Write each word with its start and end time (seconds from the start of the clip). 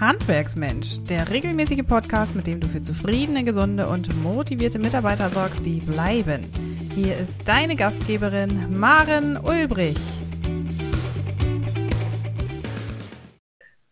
Handwerksmensch, 0.00 1.02
der 1.08 1.28
regelmäßige 1.28 1.84
Podcast, 1.84 2.36
mit 2.36 2.46
dem 2.46 2.60
du 2.60 2.68
für 2.68 2.80
zufriedene, 2.80 3.42
gesunde 3.42 3.88
und 3.88 4.14
motivierte 4.22 4.78
Mitarbeiter 4.78 5.28
sorgst, 5.28 5.66
die 5.66 5.80
bleiben. 5.80 6.44
Hier 6.94 7.16
ist 7.16 7.48
deine 7.48 7.74
Gastgeberin 7.74 8.78
Maren 8.78 9.36
Ulbrich. 9.36 9.96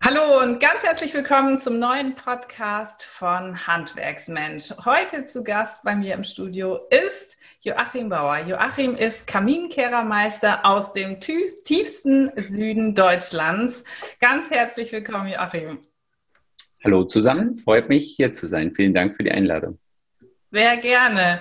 Hallo 0.00 0.40
und 0.40 0.60
ganz 0.60 0.84
herzlich 0.84 1.12
willkommen 1.12 1.58
zum 1.58 1.80
neuen 1.80 2.14
Podcast 2.14 3.02
von 3.02 3.66
Handwerksmensch. 3.66 4.72
Heute 4.84 5.26
zu 5.26 5.42
Gast 5.42 5.82
bei 5.82 5.96
mir 5.96 6.14
im 6.14 6.22
Studio 6.22 6.78
ist 6.90 7.36
Joachim 7.62 8.08
Bauer. 8.10 8.38
Joachim 8.46 8.94
ist 8.94 9.26
Kaminkehrermeister 9.26 10.64
aus 10.64 10.92
dem 10.92 11.18
tiefsten 11.18 12.30
Süden 12.36 12.94
Deutschlands. 12.94 13.82
Ganz 14.20 14.48
herzlich 14.50 14.92
willkommen, 14.92 15.26
Joachim. 15.26 15.80
Hallo 16.86 17.02
zusammen, 17.02 17.58
freut 17.58 17.88
mich 17.88 18.14
hier 18.16 18.32
zu 18.32 18.46
sein. 18.46 18.72
Vielen 18.72 18.94
Dank 18.94 19.16
für 19.16 19.24
die 19.24 19.32
Einladung. 19.32 19.80
Sehr 20.52 20.76
gerne. 20.76 21.40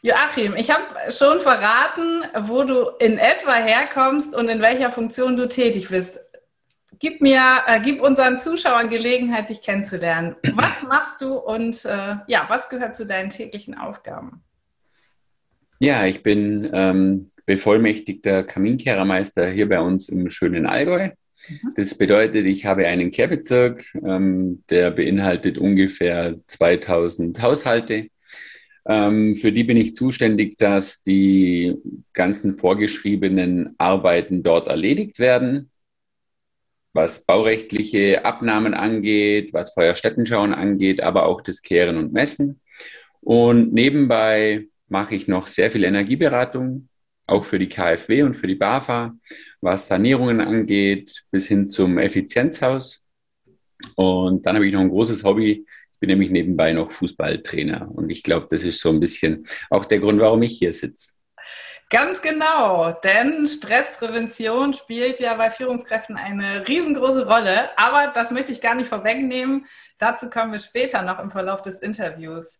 Joachim, 0.00 0.54
ich 0.56 0.70
habe 0.70 0.84
schon 1.12 1.40
verraten, 1.40 2.22
wo 2.48 2.64
du 2.64 2.86
in 2.98 3.18
etwa 3.18 3.52
herkommst 3.52 4.34
und 4.34 4.48
in 4.48 4.62
welcher 4.62 4.90
Funktion 4.90 5.36
du 5.36 5.48
tätig 5.48 5.90
bist. 5.90 6.18
Gib 6.98 7.20
mir, 7.20 7.42
äh, 7.66 7.78
gib 7.84 8.00
unseren 8.00 8.38
Zuschauern 8.38 8.88
Gelegenheit, 8.88 9.50
dich 9.50 9.60
kennenzulernen. 9.60 10.36
Was 10.54 10.82
machst 10.82 11.20
du 11.20 11.36
und 11.36 11.84
äh, 11.84 12.16
ja, 12.26 12.46
was 12.48 12.70
gehört 12.70 12.94
zu 12.94 13.04
deinen 13.04 13.28
täglichen 13.28 13.76
Aufgaben? 13.76 14.42
Ja, 15.78 16.06
ich 16.06 16.22
bin 16.22 16.70
ähm, 16.72 17.32
bevollmächtigter 17.44 18.44
Kaminkehrermeister 18.44 19.50
hier 19.50 19.68
bei 19.68 19.78
uns 19.78 20.08
im 20.08 20.30
schönen 20.30 20.64
Allgäu. 20.64 21.10
Mhm. 21.48 21.72
Das 21.76 21.96
bedeutet, 21.96 22.46
ich 22.46 22.64
habe 22.64 22.86
einen 22.86 23.10
Kehrbezirk, 23.10 23.84
ähm, 24.04 24.64
der 24.70 24.90
beinhaltet 24.90 25.58
ungefähr 25.58 26.36
2000 26.46 27.40
Haushalte. 27.42 28.08
Ähm, 28.88 29.34
für 29.34 29.52
die 29.52 29.64
bin 29.64 29.76
ich 29.76 29.94
zuständig, 29.94 30.58
dass 30.58 31.02
die 31.02 31.74
ganzen 32.12 32.58
vorgeschriebenen 32.58 33.74
Arbeiten 33.78 34.42
dort 34.42 34.68
erledigt 34.68 35.18
werden, 35.18 35.70
was 36.92 37.26
baurechtliche 37.26 38.24
Abnahmen 38.24 38.74
angeht, 38.74 39.52
was 39.52 39.74
Feuerstättenschauen 39.74 40.54
angeht, 40.54 41.02
aber 41.02 41.26
auch 41.26 41.40
das 41.40 41.62
Kehren 41.62 41.96
und 41.96 42.12
Messen. 42.12 42.60
Und 43.20 43.72
nebenbei 43.72 44.66
mache 44.88 45.16
ich 45.16 45.26
noch 45.26 45.48
sehr 45.48 45.70
viel 45.72 45.82
Energieberatung, 45.82 46.88
auch 47.26 47.44
für 47.44 47.58
die 47.58 47.68
KfW 47.68 48.22
und 48.22 48.34
für 48.36 48.46
die 48.46 48.54
BAFA, 48.54 49.16
was 49.60 49.88
Sanierungen 49.88 50.40
angeht, 50.40 51.24
bis 51.30 51.46
hin 51.46 51.70
zum 51.70 51.98
Effizienzhaus. 51.98 53.04
Und 53.96 54.46
dann 54.46 54.56
habe 54.56 54.66
ich 54.66 54.72
noch 54.72 54.80
ein 54.80 54.88
großes 54.88 55.24
Hobby. 55.24 55.66
Ich 55.92 55.98
bin 55.98 56.10
nämlich 56.10 56.30
nebenbei 56.30 56.72
noch 56.72 56.92
Fußballtrainer. 56.92 57.90
Und 57.90 58.10
ich 58.10 58.22
glaube, 58.22 58.46
das 58.50 58.64
ist 58.64 58.80
so 58.80 58.90
ein 58.90 59.00
bisschen 59.00 59.46
auch 59.70 59.84
der 59.86 59.98
Grund, 59.98 60.20
warum 60.20 60.42
ich 60.42 60.58
hier 60.58 60.72
sitze. 60.72 61.15
Ganz 61.88 62.20
genau, 62.20 62.90
denn 63.04 63.46
Stressprävention 63.46 64.74
spielt 64.74 65.20
ja 65.20 65.34
bei 65.34 65.52
Führungskräften 65.52 66.16
eine 66.16 66.66
riesengroße 66.66 67.28
Rolle. 67.28 67.70
Aber 67.78 68.12
das 68.12 68.32
möchte 68.32 68.50
ich 68.50 68.60
gar 68.60 68.74
nicht 68.74 68.88
vorwegnehmen. 68.88 69.66
Dazu 69.98 70.28
kommen 70.28 70.50
wir 70.50 70.58
später 70.58 71.02
noch 71.02 71.20
im 71.20 71.30
Verlauf 71.30 71.62
des 71.62 71.78
Interviews. 71.78 72.58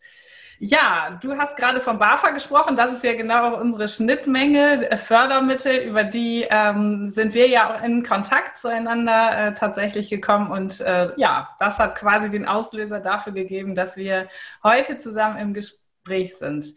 Ja, 0.58 1.18
du 1.20 1.36
hast 1.36 1.56
gerade 1.56 1.80
von 1.80 1.98
BAFA 1.98 2.30
gesprochen. 2.30 2.76
Das 2.76 2.92
ist 2.92 3.04
ja 3.04 3.14
genau 3.14 3.56
unsere 3.60 3.88
Schnittmenge, 3.88 4.90
äh, 4.90 4.96
Fördermittel, 4.96 5.82
über 5.86 6.04
die 6.04 6.46
ähm, 6.48 7.10
sind 7.10 7.34
wir 7.34 7.48
ja 7.48 7.74
auch 7.74 7.82
in 7.82 8.02
Kontakt 8.04 8.56
zueinander 8.56 9.48
äh, 9.48 9.54
tatsächlich 9.54 10.08
gekommen. 10.08 10.50
Und 10.50 10.80
äh, 10.80 11.12
ja, 11.16 11.54
das 11.58 11.78
hat 11.78 11.96
quasi 11.96 12.30
den 12.30 12.46
Auslöser 12.46 13.00
dafür 13.00 13.32
gegeben, 13.32 13.74
dass 13.74 13.96
wir 13.96 14.28
heute 14.62 14.98
zusammen 14.98 15.36
im 15.38 15.52
Gespräch 15.52 16.36
sind. 16.38 16.74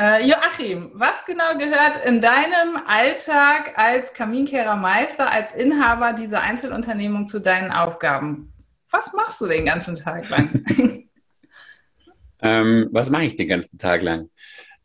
Äh, 0.00 0.26
Joachim, 0.26 0.90
was 0.94 1.24
genau 1.24 1.56
gehört 1.56 2.04
in 2.04 2.20
deinem 2.20 2.76
Alltag 2.86 3.78
als 3.78 4.12
Kaminkehrermeister, 4.12 5.30
als 5.30 5.54
Inhaber 5.54 6.12
dieser 6.12 6.40
Einzelunternehmung 6.40 7.28
zu 7.28 7.38
deinen 7.38 7.70
Aufgaben? 7.70 8.52
Was 8.90 9.12
machst 9.12 9.40
du 9.40 9.46
den 9.46 9.66
ganzen 9.66 9.94
Tag 9.96 10.28
lang? 10.28 10.64
Ähm, 12.44 12.88
was 12.92 13.08
mache 13.08 13.24
ich 13.24 13.36
den 13.36 13.48
ganzen 13.48 13.78
Tag 13.78 14.02
lang? 14.02 14.28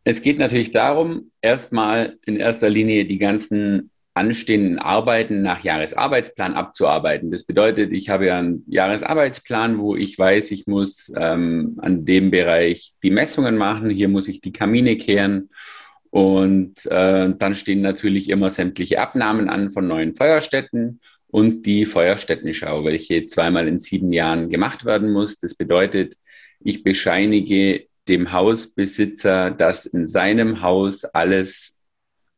Es 0.05 0.21
geht 0.21 0.39
natürlich 0.39 0.71
darum, 0.71 1.31
erstmal 1.41 2.17
in 2.25 2.37
erster 2.37 2.69
Linie 2.69 3.03
die 3.03 3.17
ganzen 3.17 3.91
anstehenden 4.19 4.79
Arbeiten 4.79 5.41
nach 5.41 5.63
Jahresarbeitsplan 5.63 6.53
abzuarbeiten. 6.53 7.31
Das 7.31 7.43
bedeutet, 7.43 7.93
ich 7.93 8.09
habe 8.09 8.25
ja 8.25 8.39
einen 8.39 8.65
Jahresarbeitsplan, 8.67 9.79
wo 9.79 9.95
ich 9.95 10.19
weiß, 10.19 10.51
ich 10.51 10.67
muss 10.67 11.11
ähm, 11.15 11.77
an 11.77 12.03
dem 12.03 12.29
Bereich 12.29 12.93
die 13.01 13.11
Messungen 13.11 13.55
machen, 13.55 13.89
hier 13.89 14.09
muss 14.09 14.27
ich 14.27 14.41
die 14.41 14.51
Kamine 14.51 14.97
kehren 14.97 15.49
und 16.09 16.85
äh, 16.87 17.33
dann 17.33 17.55
stehen 17.55 17.79
natürlich 17.79 18.29
immer 18.29 18.49
sämtliche 18.49 18.99
Abnahmen 18.99 19.49
an 19.49 19.71
von 19.71 19.87
neuen 19.87 20.15
Feuerstätten 20.15 20.99
und 21.27 21.63
die 21.63 21.85
Feuerstättenschau, 21.85 22.83
welche 22.83 23.25
zweimal 23.25 23.69
in 23.69 23.79
sieben 23.79 24.11
Jahren 24.11 24.49
gemacht 24.49 24.83
werden 24.83 25.13
muss. 25.13 25.39
Das 25.39 25.55
bedeutet, 25.55 26.15
ich 26.59 26.83
bescheinige 26.83 27.85
dem 28.09 28.33
Hausbesitzer, 28.33 29.51
dass 29.51 29.85
in 29.85 30.07
seinem 30.07 30.61
Haus 30.61 31.05
alles 31.05 31.78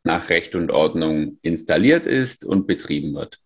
nach 0.04 0.30
Recht 0.30 0.56
und 0.56 0.72
Ordnung 0.72 1.38
installiert 1.42 2.06
ist 2.06 2.46
und 2.46 2.68
betrieben 2.68 3.14
wird. 3.14 3.40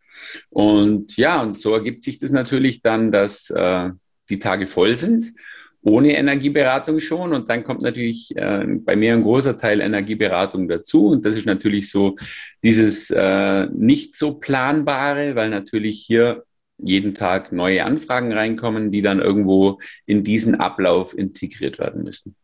Und 0.49 1.17
ja, 1.17 1.41
und 1.41 1.57
so 1.57 1.73
ergibt 1.73 2.03
sich 2.03 2.19
das 2.19 2.31
natürlich 2.31 2.81
dann, 2.81 3.11
dass 3.11 3.49
äh, 3.49 3.89
die 4.29 4.39
Tage 4.39 4.67
voll 4.67 4.95
sind, 4.95 5.33
ohne 5.81 6.17
Energieberatung 6.17 6.99
schon. 6.99 7.33
Und 7.33 7.49
dann 7.49 7.63
kommt 7.63 7.81
natürlich 7.81 8.35
äh, 8.35 8.65
bei 8.67 8.95
mir 8.95 9.13
ein 9.13 9.23
großer 9.23 9.57
Teil 9.57 9.81
Energieberatung 9.81 10.67
dazu. 10.67 11.07
Und 11.07 11.25
das 11.25 11.35
ist 11.35 11.45
natürlich 11.45 11.89
so 11.89 12.15
dieses 12.63 13.11
äh, 13.11 13.67
nicht 13.67 14.15
so 14.15 14.35
planbare, 14.35 15.35
weil 15.35 15.49
natürlich 15.49 16.03
hier 16.05 16.43
jeden 16.77 17.13
Tag 17.13 17.51
neue 17.51 17.85
Anfragen 17.85 18.33
reinkommen, 18.33 18.91
die 18.91 19.01
dann 19.01 19.19
irgendwo 19.19 19.79
in 20.05 20.23
diesen 20.23 20.55
Ablauf 20.55 21.17
integriert 21.17 21.79
werden 21.79 22.03
müssen. 22.03 22.35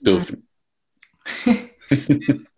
Dürfen. 0.00 0.46
Ja, 1.46 1.54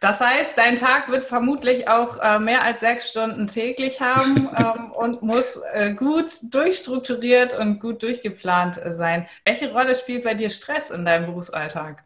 das 0.00 0.20
heißt, 0.20 0.52
dein 0.56 0.76
Tag 0.76 1.10
wird 1.10 1.24
vermutlich 1.24 1.88
auch 1.88 2.22
äh, 2.22 2.38
mehr 2.38 2.62
als 2.62 2.78
sechs 2.78 3.10
Stunden 3.10 3.48
täglich 3.48 4.00
haben 4.00 4.48
ähm, 4.56 4.92
und 4.92 5.22
muss 5.22 5.58
äh, 5.72 5.92
gut 5.92 6.32
durchstrukturiert 6.54 7.58
und 7.58 7.80
gut 7.80 8.02
durchgeplant 8.02 8.78
äh, 8.78 8.94
sein. 8.94 9.26
Welche 9.44 9.72
Rolle 9.72 9.96
spielt 9.96 10.22
bei 10.22 10.34
dir 10.34 10.48
Stress 10.48 10.90
in 10.90 11.04
deinem 11.04 11.26
Berufsalltag? 11.26 12.04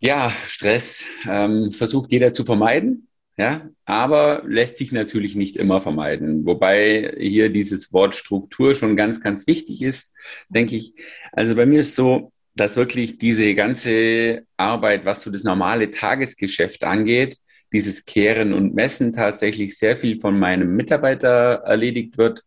Ja, 0.00 0.32
Stress 0.46 1.04
ähm, 1.28 1.72
versucht 1.72 2.10
jeder 2.10 2.32
zu 2.32 2.44
vermeiden. 2.44 3.08
Ja, 3.38 3.68
aber 3.84 4.42
lässt 4.46 4.78
sich 4.78 4.92
natürlich 4.92 5.34
nicht 5.34 5.56
immer 5.56 5.82
vermeiden. 5.82 6.46
Wobei 6.46 7.14
hier 7.18 7.50
dieses 7.50 7.92
Wort 7.92 8.16
Struktur 8.16 8.74
schon 8.74 8.96
ganz, 8.96 9.20
ganz 9.20 9.46
wichtig 9.46 9.82
ist, 9.82 10.14
denke 10.48 10.76
ich. 10.76 10.94
Also 11.32 11.54
bei 11.54 11.66
mir 11.66 11.80
ist 11.80 11.94
so, 11.94 12.32
dass 12.56 12.76
wirklich 12.76 13.18
diese 13.18 13.54
ganze 13.54 14.42
Arbeit, 14.56 15.04
was 15.04 15.22
so 15.22 15.30
das 15.30 15.44
normale 15.44 15.90
Tagesgeschäft 15.90 16.84
angeht, 16.84 17.38
dieses 17.72 18.04
Kehren 18.04 18.52
und 18.52 18.74
Messen 18.74 19.12
tatsächlich 19.12 19.76
sehr 19.76 19.96
viel 19.96 20.20
von 20.20 20.38
meinem 20.38 20.74
Mitarbeiter 20.76 21.62
erledigt 21.64 22.16
wird. 22.16 22.42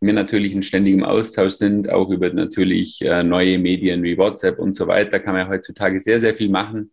Wir 0.00 0.12
natürlich 0.12 0.52
in 0.52 0.62
ständigem 0.62 1.04
Austausch 1.04 1.54
sind, 1.54 1.88
auch 1.90 2.10
über 2.10 2.30
natürlich 2.32 3.00
äh, 3.02 3.22
neue 3.22 3.58
Medien 3.58 4.02
wie 4.02 4.18
WhatsApp 4.18 4.58
und 4.58 4.74
so 4.74 4.86
weiter, 4.86 5.20
kann 5.20 5.34
man 5.34 5.46
ja 5.46 5.48
heutzutage 5.48 6.00
sehr, 6.00 6.18
sehr 6.18 6.34
viel 6.34 6.50
machen, 6.50 6.92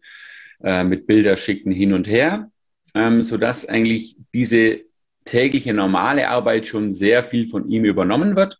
äh, 0.63 0.83
mit 0.83 1.07
Bilder 1.07 1.37
schicken 1.37 1.71
hin 1.71 1.93
und 1.93 2.07
her 2.07 2.51
ähm, 2.93 3.23
sodass 3.23 3.67
eigentlich 3.67 4.17
diese 4.33 4.81
tägliche 5.25 5.73
normale 5.73 6.27
Arbeit 6.29 6.67
schon 6.67 6.91
sehr 6.91 7.23
viel 7.23 7.47
von 7.47 7.69
ihm 7.69 7.85
übernommen 7.85 8.35
wird 8.35 8.59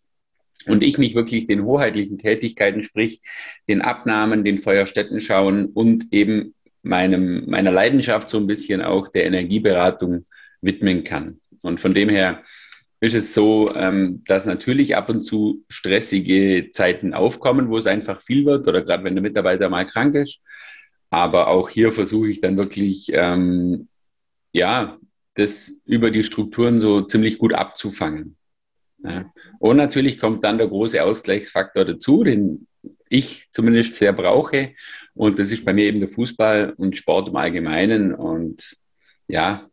und 0.66 0.82
ich 0.82 0.98
mich 0.98 1.14
wirklich 1.14 1.46
den 1.46 1.64
hoheitlichen 1.64 2.18
Tätigkeiten, 2.18 2.82
sprich 2.82 3.20
den 3.68 3.82
Abnahmen, 3.82 4.44
den 4.44 4.58
Feuerstätten 4.58 5.20
schauen 5.20 5.66
und 5.66 6.12
eben 6.12 6.54
meinem, 6.82 7.48
meiner 7.48 7.70
Leidenschaft 7.70 8.28
so 8.28 8.38
ein 8.38 8.46
bisschen 8.46 8.82
auch 8.82 9.08
der 9.08 9.26
Energieberatung 9.26 10.26
widmen 10.60 11.04
kann. 11.04 11.40
Und 11.62 11.80
von 11.80 11.92
dem 11.92 12.08
her 12.08 12.42
ist 13.00 13.14
es 13.14 13.34
so, 13.34 13.68
ähm, 13.76 14.22
dass 14.26 14.46
natürlich 14.46 14.96
ab 14.96 15.08
und 15.08 15.22
zu 15.22 15.64
stressige 15.68 16.70
Zeiten 16.70 17.14
aufkommen, 17.14 17.68
wo 17.68 17.76
es 17.76 17.86
einfach 17.86 18.20
viel 18.20 18.44
wird 18.44 18.68
oder 18.68 18.82
gerade 18.82 19.04
wenn 19.04 19.14
der 19.14 19.22
Mitarbeiter 19.22 19.68
mal 19.68 19.86
krank 19.86 20.14
ist. 20.14 20.40
Aber 21.10 21.48
auch 21.48 21.68
hier 21.68 21.92
versuche 21.92 22.28
ich 22.28 22.40
dann 22.40 22.56
wirklich 22.56 23.10
ähm, 23.12 23.88
ja, 24.52 24.98
das 25.34 25.72
über 25.86 26.10
die 26.10 26.24
Strukturen 26.24 26.78
so 26.78 27.02
ziemlich 27.02 27.38
gut 27.38 27.54
abzufangen. 27.54 28.36
Ja. 29.04 29.32
Und 29.58 29.76
natürlich 29.76 30.18
kommt 30.18 30.44
dann 30.44 30.58
der 30.58 30.68
große 30.68 31.02
Ausgleichsfaktor 31.02 31.84
dazu, 31.84 32.24
den 32.24 32.66
ich 33.08 33.48
zumindest 33.50 33.94
sehr 33.94 34.12
brauche. 34.12 34.74
Und 35.14 35.38
das 35.38 35.50
ist 35.50 35.64
bei 35.64 35.72
mir 35.72 35.84
eben 35.84 36.00
der 36.00 36.08
Fußball 36.08 36.72
und 36.76 36.96
Sport 36.96 37.28
im 37.28 37.36
Allgemeinen. 37.36 38.14
Und 38.14 38.76
ja, 39.28 39.68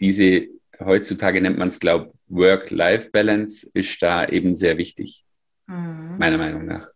diese 0.00 0.48
heutzutage 0.80 1.40
nennt 1.40 1.58
man 1.58 1.68
es, 1.68 1.80
glaube 1.80 2.08
ich, 2.08 2.14
Work-Life-Balance 2.28 3.70
ist 3.74 4.02
da 4.02 4.26
eben 4.26 4.54
sehr 4.54 4.76
wichtig, 4.78 5.24
mhm. 5.66 6.16
meiner 6.18 6.38
Meinung 6.38 6.64
nach. 6.66 6.88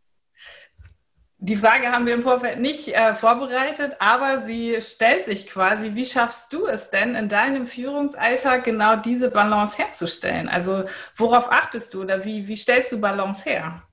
Die 1.40 1.54
Frage 1.54 1.92
haben 1.92 2.04
wir 2.04 2.14
im 2.14 2.22
Vorfeld 2.22 2.58
nicht 2.58 2.88
äh, 2.88 3.14
vorbereitet, 3.14 3.96
aber 4.00 4.42
sie 4.42 4.76
stellt 4.80 5.26
sich 5.26 5.46
quasi, 5.46 5.94
wie 5.94 6.04
schaffst 6.04 6.52
du 6.52 6.66
es 6.66 6.90
denn 6.90 7.14
in 7.14 7.28
deinem 7.28 7.68
Führungsalltag 7.68 8.64
genau 8.64 8.96
diese 8.96 9.30
Balance 9.30 9.78
herzustellen? 9.78 10.48
Also 10.48 10.84
worauf 11.16 11.52
achtest 11.52 11.94
du 11.94 12.02
oder 12.02 12.24
wie, 12.24 12.48
wie 12.48 12.56
stellst 12.56 12.90
du 12.90 13.00
Balance 13.00 13.48
her? 13.48 13.84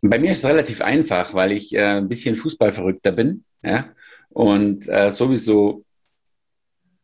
Bei 0.00 0.20
mir 0.20 0.30
ist 0.30 0.38
es 0.38 0.44
relativ 0.44 0.80
einfach, 0.80 1.34
weil 1.34 1.50
ich 1.50 1.74
äh, 1.74 1.98
ein 1.98 2.08
bisschen 2.08 2.36
Fußballverrückter 2.36 3.10
bin 3.10 3.44
ja? 3.62 3.88
und 4.28 4.88
äh, 4.88 5.10
sowieso 5.10 5.84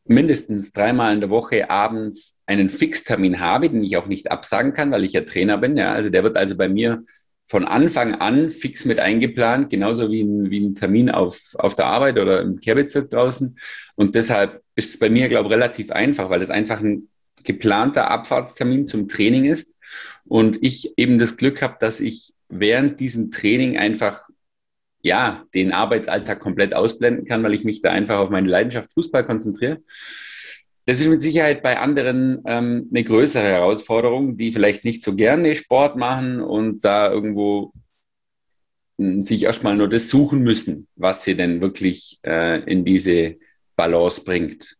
mindestens 0.04 0.72
dreimal 0.72 1.12
in 1.12 1.20
der 1.20 1.30
Woche 1.30 1.68
abends 1.68 2.40
einen 2.46 2.70
Fixtermin 2.70 3.40
habe, 3.40 3.68
den 3.68 3.82
ich 3.82 3.96
auch 3.96 4.06
nicht 4.06 4.30
absagen 4.30 4.74
kann, 4.74 4.92
weil 4.92 5.02
ich 5.02 5.12
ja 5.12 5.22
Trainer 5.22 5.58
bin. 5.58 5.76
Ja? 5.76 5.92
Also 5.92 6.08
der 6.08 6.22
wird 6.22 6.36
also 6.36 6.56
bei 6.56 6.68
mir 6.68 7.04
von 7.48 7.64
Anfang 7.64 8.16
an 8.16 8.50
fix 8.50 8.84
mit 8.84 8.98
eingeplant, 8.98 9.70
genauso 9.70 10.10
wie 10.10 10.22
ein, 10.22 10.50
wie 10.50 10.60
ein 10.60 10.74
Termin 10.74 11.10
auf, 11.10 11.40
auf 11.54 11.74
der 11.76 11.86
Arbeit 11.86 12.18
oder 12.18 12.40
im 12.42 12.58
Kehrbezirk 12.58 13.10
draußen. 13.10 13.58
Und 13.94 14.14
deshalb 14.14 14.62
ist 14.74 14.90
es 14.90 14.98
bei 14.98 15.08
mir, 15.08 15.28
glaube 15.28 15.48
ich, 15.48 15.54
relativ 15.54 15.90
einfach, 15.90 16.28
weil 16.28 16.42
es 16.42 16.50
einfach 16.50 16.80
ein 16.80 17.08
geplanter 17.44 18.10
Abfahrtstermin 18.10 18.86
zum 18.86 19.08
Training 19.08 19.44
ist. 19.44 19.78
Und 20.24 20.58
ich 20.62 20.98
eben 20.98 21.18
das 21.18 21.36
Glück 21.36 21.62
habe, 21.62 21.76
dass 21.78 22.00
ich 22.00 22.34
während 22.48 22.98
diesem 22.98 23.30
Training 23.30 23.78
einfach 23.78 24.26
ja, 25.06 25.44
den 25.54 25.72
Arbeitsalltag 25.72 26.40
komplett 26.40 26.74
ausblenden 26.74 27.26
kann, 27.26 27.44
weil 27.44 27.54
ich 27.54 27.62
mich 27.62 27.80
da 27.80 27.90
einfach 27.90 28.18
auf 28.18 28.30
meine 28.30 28.48
Leidenschaft 28.48 28.92
Fußball 28.92 29.24
konzentriere. 29.24 29.78
Das 30.86 31.00
ist 31.00 31.08
mit 31.08 31.20
Sicherheit 31.20 31.62
bei 31.64 31.78
anderen 31.78 32.42
ähm, 32.46 32.88
eine 32.90 33.02
größere 33.02 33.42
Herausforderung, 33.42 34.36
die 34.36 34.52
vielleicht 34.52 34.84
nicht 34.84 35.02
so 35.02 35.16
gerne 35.16 35.56
Sport 35.56 35.96
machen 35.96 36.40
und 36.40 36.84
da 36.84 37.10
irgendwo 37.10 37.72
hm, 38.98 39.20
sich 39.22 39.42
erstmal 39.42 39.76
nur 39.76 39.88
das 39.88 40.08
suchen 40.08 40.42
müssen, 40.42 40.86
was 40.94 41.24
sie 41.24 41.36
denn 41.36 41.60
wirklich 41.60 42.20
äh, 42.24 42.62
in 42.70 42.84
diese 42.84 43.34
Balance 43.74 44.22
bringt. 44.22 44.76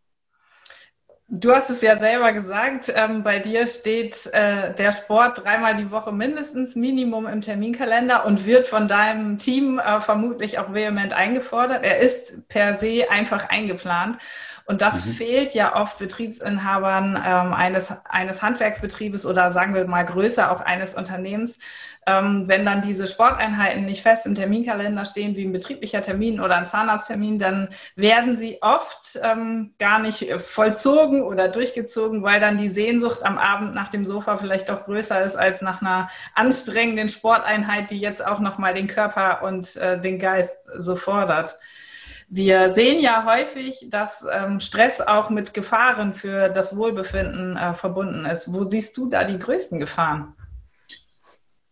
Du 1.29 1.51
hast 1.51 1.69
es 1.69 1.81
ja 1.81 1.97
selber 1.97 2.31
gesagt, 2.31 2.93
ähm, 2.95 3.21
bei 3.21 3.39
dir 3.39 3.67
steht 3.67 4.27
äh, 4.27 4.73
der 4.73 4.93
Sport 4.93 5.43
dreimal 5.43 5.75
die 5.75 5.91
Woche 5.91 6.13
mindestens 6.13 6.77
Minimum 6.77 7.27
im 7.27 7.41
Terminkalender 7.41 8.25
und 8.25 8.45
wird 8.45 8.65
von 8.65 8.87
deinem 8.87 9.37
Team 9.37 9.77
äh, 9.77 9.99
vermutlich 9.99 10.57
auch 10.57 10.73
vehement 10.73 11.11
eingefordert. 11.11 11.83
Er 11.83 11.99
ist 11.99 12.47
per 12.47 12.77
se 12.77 13.11
einfach 13.11 13.49
eingeplant. 13.49 14.19
Und 14.67 14.81
das 14.81 15.05
mhm. 15.05 15.11
fehlt 15.13 15.53
ja 15.53 15.81
oft 15.81 15.97
Betriebsinhabern 15.97 17.15
ähm, 17.25 17.53
eines, 17.53 17.89
eines 18.03 18.41
Handwerksbetriebes 18.41 19.25
oder 19.25 19.49
sagen 19.49 19.73
wir 19.73 19.87
mal 19.87 20.03
größer 20.03 20.51
auch 20.51 20.59
eines 20.59 20.93
Unternehmens, 20.93 21.57
ähm, 22.05 22.49
wenn 22.49 22.65
dann 22.65 22.81
diese 22.81 23.07
Sporteinheiten 23.07 23.85
nicht 23.85 24.01
fest 24.01 24.25
im 24.25 24.35
Terminkalender 24.35 25.05
stehen, 25.05 25.37
wie 25.37 25.45
ein 25.45 25.53
betrieblicher 25.53 26.01
Termin 26.01 26.41
oder 26.41 26.57
ein 26.57 26.67
Zahnarzttermin, 26.67 27.39
dann 27.39 27.69
werden 27.95 28.35
sie 28.35 28.61
oft 28.61 29.17
ähm, 29.23 29.73
gar 29.79 29.99
nicht 29.99 30.33
vollzogen 30.33 31.21
oder 31.21 31.47
durchgezogen, 31.47 32.21
weil 32.23 32.41
dann 32.41 32.57
die 32.57 32.69
Sehnsucht 32.69 33.23
am 33.23 33.37
Abend 33.37 33.73
nach 33.73 33.87
dem 33.87 34.05
Sofa 34.05 34.35
vielleicht 34.35 34.67
doch 34.67 34.83
größer 34.83 35.21
ist 35.21 35.37
als 35.37 35.61
nach 35.61 35.81
einer 35.81 36.09
anstrengenden 36.35 37.07
Sporteinheit, 37.07 37.89
die 37.89 37.99
jetzt 37.99 38.25
auch 38.25 38.39
nochmal 38.39 38.73
den 38.73 38.87
Körper 38.87 39.43
und 39.43 39.77
äh, 39.77 39.97
den 39.97 40.19
Geist 40.19 40.57
so 40.75 40.97
fordert. 40.97 41.57
Wir 42.29 42.73
sehen 42.73 42.99
ja 42.99 43.25
häufig, 43.25 43.87
dass 43.89 44.25
ähm, 44.29 44.59
Stress 44.59 44.99
auch 44.99 45.29
mit 45.29 45.53
Gefahren 45.53 46.11
für 46.13 46.49
das 46.49 46.75
Wohlbefinden 46.75 47.55
äh, 47.55 47.73
verbunden 47.73 48.25
ist. 48.25 48.51
Wo 48.53 48.65
siehst 48.65 48.97
du 48.97 49.09
da 49.09 49.23
die 49.23 49.39
größten 49.39 49.79
Gefahren? 49.79 50.33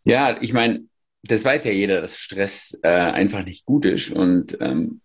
Ja, 0.05 0.37
ich 0.41 0.53
meine, 0.53 0.85
das 1.23 1.43
weiß 1.43 1.65
ja 1.65 1.71
jeder, 1.71 2.01
dass 2.01 2.17
Stress 2.17 2.79
äh, 2.83 2.87
einfach 2.87 3.43
nicht 3.43 3.65
gut 3.65 3.85
ist. 3.85 4.11
Und 4.11 4.57
ähm, 4.61 5.01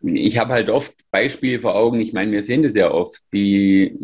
ich 0.00 0.38
habe 0.38 0.52
halt 0.52 0.70
oft 0.70 0.94
Beispiele 1.12 1.60
vor 1.60 1.76
Augen. 1.76 2.00
Ich 2.00 2.12
meine, 2.12 2.32
wir 2.32 2.42
sehen 2.42 2.64
das 2.64 2.74
ja 2.74 2.90
oft. 2.90 3.20
Die 3.32 3.96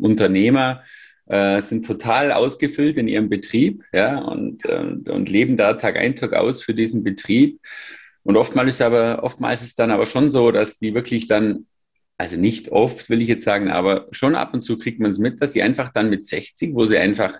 Unternehmer 0.00 0.82
äh, 1.26 1.60
sind 1.60 1.86
total 1.86 2.32
ausgefüllt 2.32 2.96
in 2.96 3.06
ihrem 3.06 3.28
Betrieb 3.28 3.84
ja, 3.92 4.18
und, 4.18 4.64
und, 4.66 5.08
und 5.08 5.28
leben 5.28 5.56
da 5.56 5.74
Tag 5.74 5.96
ein, 5.96 6.16
Tag 6.16 6.32
aus 6.32 6.62
für 6.62 6.74
diesen 6.74 7.04
Betrieb 7.04 7.60
und 8.26 8.36
oftmals 8.36 8.74
ist 8.74 8.82
aber, 8.82 9.22
oftmals 9.22 9.62
ist 9.62 9.68
es 9.68 9.74
dann 9.76 9.92
aber 9.92 10.06
schon 10.06 10.30
so, 10.30 10.50
dass 10.50 10.80
die 10.80 10.94
wirklich 10.94 11.28
dann, 11.28 11.66
also 12.18 12.36
nicht 12.36 12.70
oft 12.70 13.08
will 13.08 13.22
ich 13.22 13.28
jetzt 13.28 13.44
sagen, 13.44 13.70
aber 13.70 14.08
schon 14.10 14.34
ab 14.34 14.52
und 14.52 14.64
zu 14.64 14.78
kriegt 14.78 14.98
man 14.98 15.12
es 15.12 15.18
mit, 15.18 15.40
dass 15.40 15.52
die 15.52 15.62
einfach 15.62 15.92
dann 15.92 16.10
mit 16.10 16.26
60, 16.26 16.74
wo 16.74 16.86
sie 16.86 16.98
einfach 16.98 17.34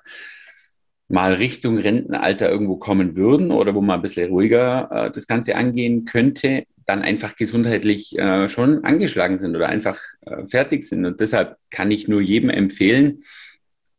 mal 1.09 1.35
Richtung 1.35 1.79
Rentenalter 1.79 2.49
irgendwo 2.49 2.77
kommen 2.77 3.17
würden 3.17 3.51
oder 3.51 3.75
wo 3.75 3.81
man 3.81 3.99
ein 3.99 4.03
bisschen 4.03 4.31
ruhiger 4.31 4.89
äh, 4.93 5.11
das 5.11 5.27
Ganze 5.27 5.57
angehen 5.57 6.05
könnte, 6.05 6.67
dann 6.85 7.03
einfach 7.03 7.35
gesundheitlich 7.35 8.17
äh, 8.17 8.49
schon 8.49 8.85
angeschlagen 8.85 9.41
sind 9.41 9.57
oder 9.57 9.69
einfach 9.69 9.99
äh, 10.21 10.47
fertig 10.47 10.85
sind. 10.85 11.05
Und 11.05 11.19
deshalb 11.19 11.57
kann 11.71 11.91
ich 11.91 12.07
nur 12.07 12.21
jedem 12.21 12.49
empfehlen, 12.49 13.25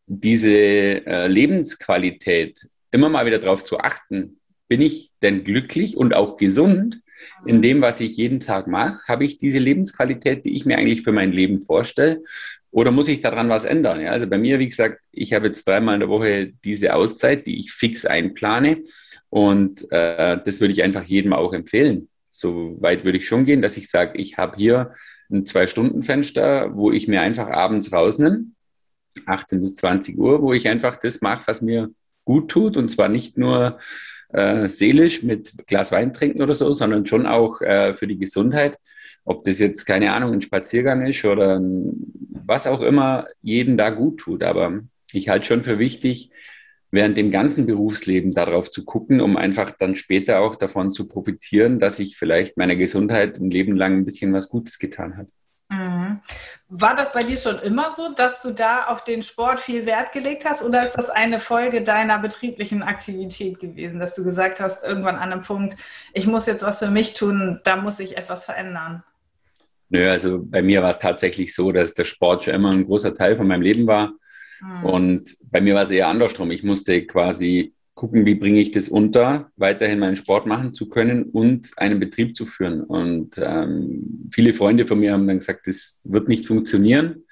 diese 0.05 0.51
äh, 0.55 1.27
Lebensqualität 1.27 2.69
immer 2.91 3.09
mal 3.09 3.25
wieder 3.25 3.39
darauf 3.39 3.65
zu 3.65 3.77
achten, 3.77 4.39
bin 4.67 4.81
ich 4.81 5.11
denn 5.21 5.43
glücklich 5.43 5.97
und 5.97 6.15
auch 6.15 6.37
gesund 6.37 7.01
in 7.45 7.61
dem, 7.61 7.81
was 7.81 7.99
ich 7.99 8.17
jeden 8.17 8.39
Tag 8.39 8.67
mache? 8.67 8.99
Habe 9.07 9.25
ich 9.25 9.37
diese 9.37 9.59
Lebensqualität, 9.59 10.45
die 10.45 10.55
ich 10.55 10.65
mir 10.65 10.77
eigentlich 10.77 11.03
für 11.03 11.11
mein 11.11 11.31
Leben 11.31 11.61
vorstelle? 11.61 12.23
Oder 12.71 12.91
muss 12.91 13.07
ich 13.07 13.21
daran 13.21 13.49
was 13.49 13.65
ändern? 13.65 14.01
Ja, 14.01 14.11
also 14.11 14.27
bei 14.27 14.37
mir, 14.37 14.59
wie 14.59 14.69
gesagt, 14.69 15.01
ich 15.11 15.33
habe 15.33 15.47
jetzt 15.47 15.67
dreimal 15.67 15.95
in 15.95 16.01
der 16.01 16.09
Woche 16.09 16.53
diese 16.63 16.93
Auszeit, 16.93 17.45
die 17.47 17.59
ich 17.59 17.71
fix 17.71 18.05
einplane. 18.05 18.83
Und 19.29 19.91
äh, 19.91 20.37
das 20.43 20.61
würde 20.61 20.73
ich 20.73 20.83
einfach 20.83 21.03
jedem 21.03 21.33
auch 21.33 21.53
empfehlen. 21.53 22.09
So 22.31 22.77
weit 22.81 23.03
würde 23.03 23.17
ich 23.17 23.27
schon 23.27 23.45
gehen, 23.45 23.61
dass 23.61 23.77
ich 23.77 23.89
sage, 23.89 24.19
ich 24.19 24.37
habe 24.37 24.57
hier 24.57 24.93
ein 25.31 25.45
Zwei-Stunden-Fenster, 25.45 26.75
wo 26.75 26.91
ich 26.91 27.07
mir 27.07 27.21
einfach 27.21 27.49
abends 27.49 27.91
rausnehme, 27.91 28.45
18 29.25 29.61
bis 29.61 29.75
20 29.77 30.17
Uhr, 30.17 30.41
wo 30.41 30.53
ich 30.53 30.69
einfach 30.69 30.97
das 30.97 31.21
mag, 31.21 31.47
was 31.47 31.61
mir 31.61 31.89
gut 32.25 32.49
tut. 32.49 32.77
Und 32.77 32.89
zwar 32.89 33.09
nicht 33.09 33.37
nur 33.37 33.79
äh, 34.29 34.67
seelisch 34.67 35.23
mit 35.23 35.67
Glas 35.67 35.91
Wein 35.91 36.13
trinken 36.13 36.41
oder 36.41 36.53
so, 36.53 36.71
sondern 36.71 37.05
schon 37.05 37.25
auch 37.25 37.61
äh, 37.61 37.95
für 37.95 38.07
die 38.07 38.17
Gesundheit. 38.17 38.77
Ob 39.23 39.43
das 39.43 39.59
jetzt, 39.59 39.85
keine 39.85 40.13
Ahnung, 40.13 40.33
ein 40.33 40.41
Spaziergang 40.41 41.05
ist 41.05 41.23
oder 41.25 41.59
was 41.61 42.67
auch 42.67 42.81
immer 42.81 43.27
jedem 43.41 43.77
da 43.77 43.89
gut 43.89 44.19
tut. 44.19 44.43
Aber 44.43 44.81
ich 45.11 45.29
halte 45.29 45.45
schon 45.45 45.63
für 45.63 45.79
wichtig, 45.79 46.31
während 46.91 47.17
dem 47.17 47.31
ganzen 47.31 47.65
Berufsleben 47.65 48.33
darauf 48.33 48.71
zu 48.71 48.85
gucken, 48.85 49.19
um 49.19 49.35
einfach 49.35 49.71
dann 49.71 49.95
später 49.95 50.39
auch 50.39 50.55
davon 50.55 50.93
zu 50.93 51.07
profitieren, 51.07 51.79
dass 51.79 51.99
ich 51.99 52.17
vielleicht 52.17 52.57
meiner 52.57 52.75
Gesundheit 52.75 53.37
ein 53.37 53.51
Leben 53.51 53.75
lang 53.75 53.97
ein 53.97 54.05
bisschen 54.05 54.33
was 54.33 54.49
Gutes 54.49 54.79
getan 54.79 55.17
habe. 55.17 55.29
War 56.69 56.95
das 56.95 57.11
bei 57.11 57.23
dir 57.23 57.37
schon 57.37 57.59
immer 57.59 57.91
so, 57.91 58.13
dass 58.13 58.41
du 58.41 58.51
da 58.51 58.87
auf 58.87 59.03
den 59.03 59.23
Sport 59.23 59.59
viel 59.59 59.85
Wert 59.85 60.11
gelegt 60.11 60.45
hast 60.45 60.63
oder 60.63 60.85
ist 60.85 60.93
das 60.97 61.09
eine 61.09 61.39
Folge 61.39 61.81
deiner 61.81 62.19
betrieblichen 62.19 62.83
Aktivität 62.83 63.59
gewesen, 63.59 63.99
dass 63.99 64.15
du 64.15 64.23
gesagt 64.23 64.59
hast, 64.59 64.83
irgendwann 64.83 65.15
an 65.15 65.31
einem 65.31 65.41
Punkt, 65.41 65.77
ich 66.13 66.27
muss 66.27 66.45
jetzt 66.45 66.63
was 66.63 66.79
für 66.79 66.89
mich 66.89 67.13
tun, 67.13 67.59
da 67.63 67.75
muss 67.75 67.99
ich 67.99 68.17
etwas 68.17 68.45
verändern? 68.45 69.03
Nö, 69.89 70.09
also 70.09 70.39
bei 70.43 70.61
mir 70.61 70.81
war 70.81 70.89
es 70.89 70.99
tatsächlich 70.99 71.55
so, 71.55 71.71
dass 71.71 71.93
der 71.93 72.05
Sport 72.05 72.45
schon 72.45 72.53
immer 72.53 72.71
ein 72.71 72.85
großer 72.85 73.13
Teil 73.13 73.37
von 73.37 73.47
meinem 73.47 73.61
Leben 73.61 73.87
war. 73.87 74.13
Mhm. 74.59 74.83
Und 74.83 75.37
bei 75.49 75.61
mir 75.61 75.75
war 75.75 75.83
es 75.83 75.91
eher 75.91 76.07
andersrum. 76.07 76.51
Ich 76.51 76.63
musste 76.63 77.05
quasi 77.05 77.73
gucken, 77.97 78.25
wie 78.25 78.35
bringe 78.35 78.61
ich 78.61 78.71
das 78.71 78.87
unter, 78.87 79.51
weiterhin 79.57 79.99
meinen 79.99 80.15
Sport 80.15 80.45
machen 80.45 80.73
zu 80.73 80.87
können 80.87 81.23
und 81.23 81.71
einen 81.77 81.99
Betrieb 81.99 82.35
zu 82.35 82.45
führen. 82.45 82.81
Und 82.81 83.37
ähm, 83.37 84.29
viele 84.31 84.53
Freunde 84.53 84.87
von 84.87 84.99
mir 84.99 85.11
haben 85.11 85.27
dann 85.27 85.39
gesagt, 85.39 85.67
das 85.67 86.07
wird 86.09 86.29
nicht 86.29 86.47
funktionieren. 86.47 87.25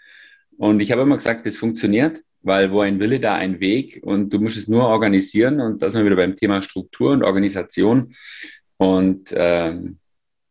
Und 0.58 0.82
ich 0.82 0.92
habe 0.92 1.04
immer 1.04 1.16
gesagt, 1.16 1.46
das 1.46 1.56
funktioniert, 1.56 2.22
weil 2.42 2.72
wo 2.72 2.82
ein 2.82 3.00
Wille, 3.00 3.20
da 3.20 3.36
ein 3.36 3.60
Weg 3.60 4.02
und 4.04 4.34
du 4.34 4.40
musst 4.40 4.58
es 4.58 4.68
nur 4.68 4.88
organisieren. 4.88 5.62
Und 5.62 5.82
da 5.82 5.90
sind 5.90 6.02
wir 6.02 6.08
wieder 6.08 6.16
beim 6.22 6.36
Thema 6.36 6.62
Struktur 6.62 7.12
und 7.12 7.24
Organisation. 7.24 8.16
Und 8.78 9.34
ähm, 9.36 10.00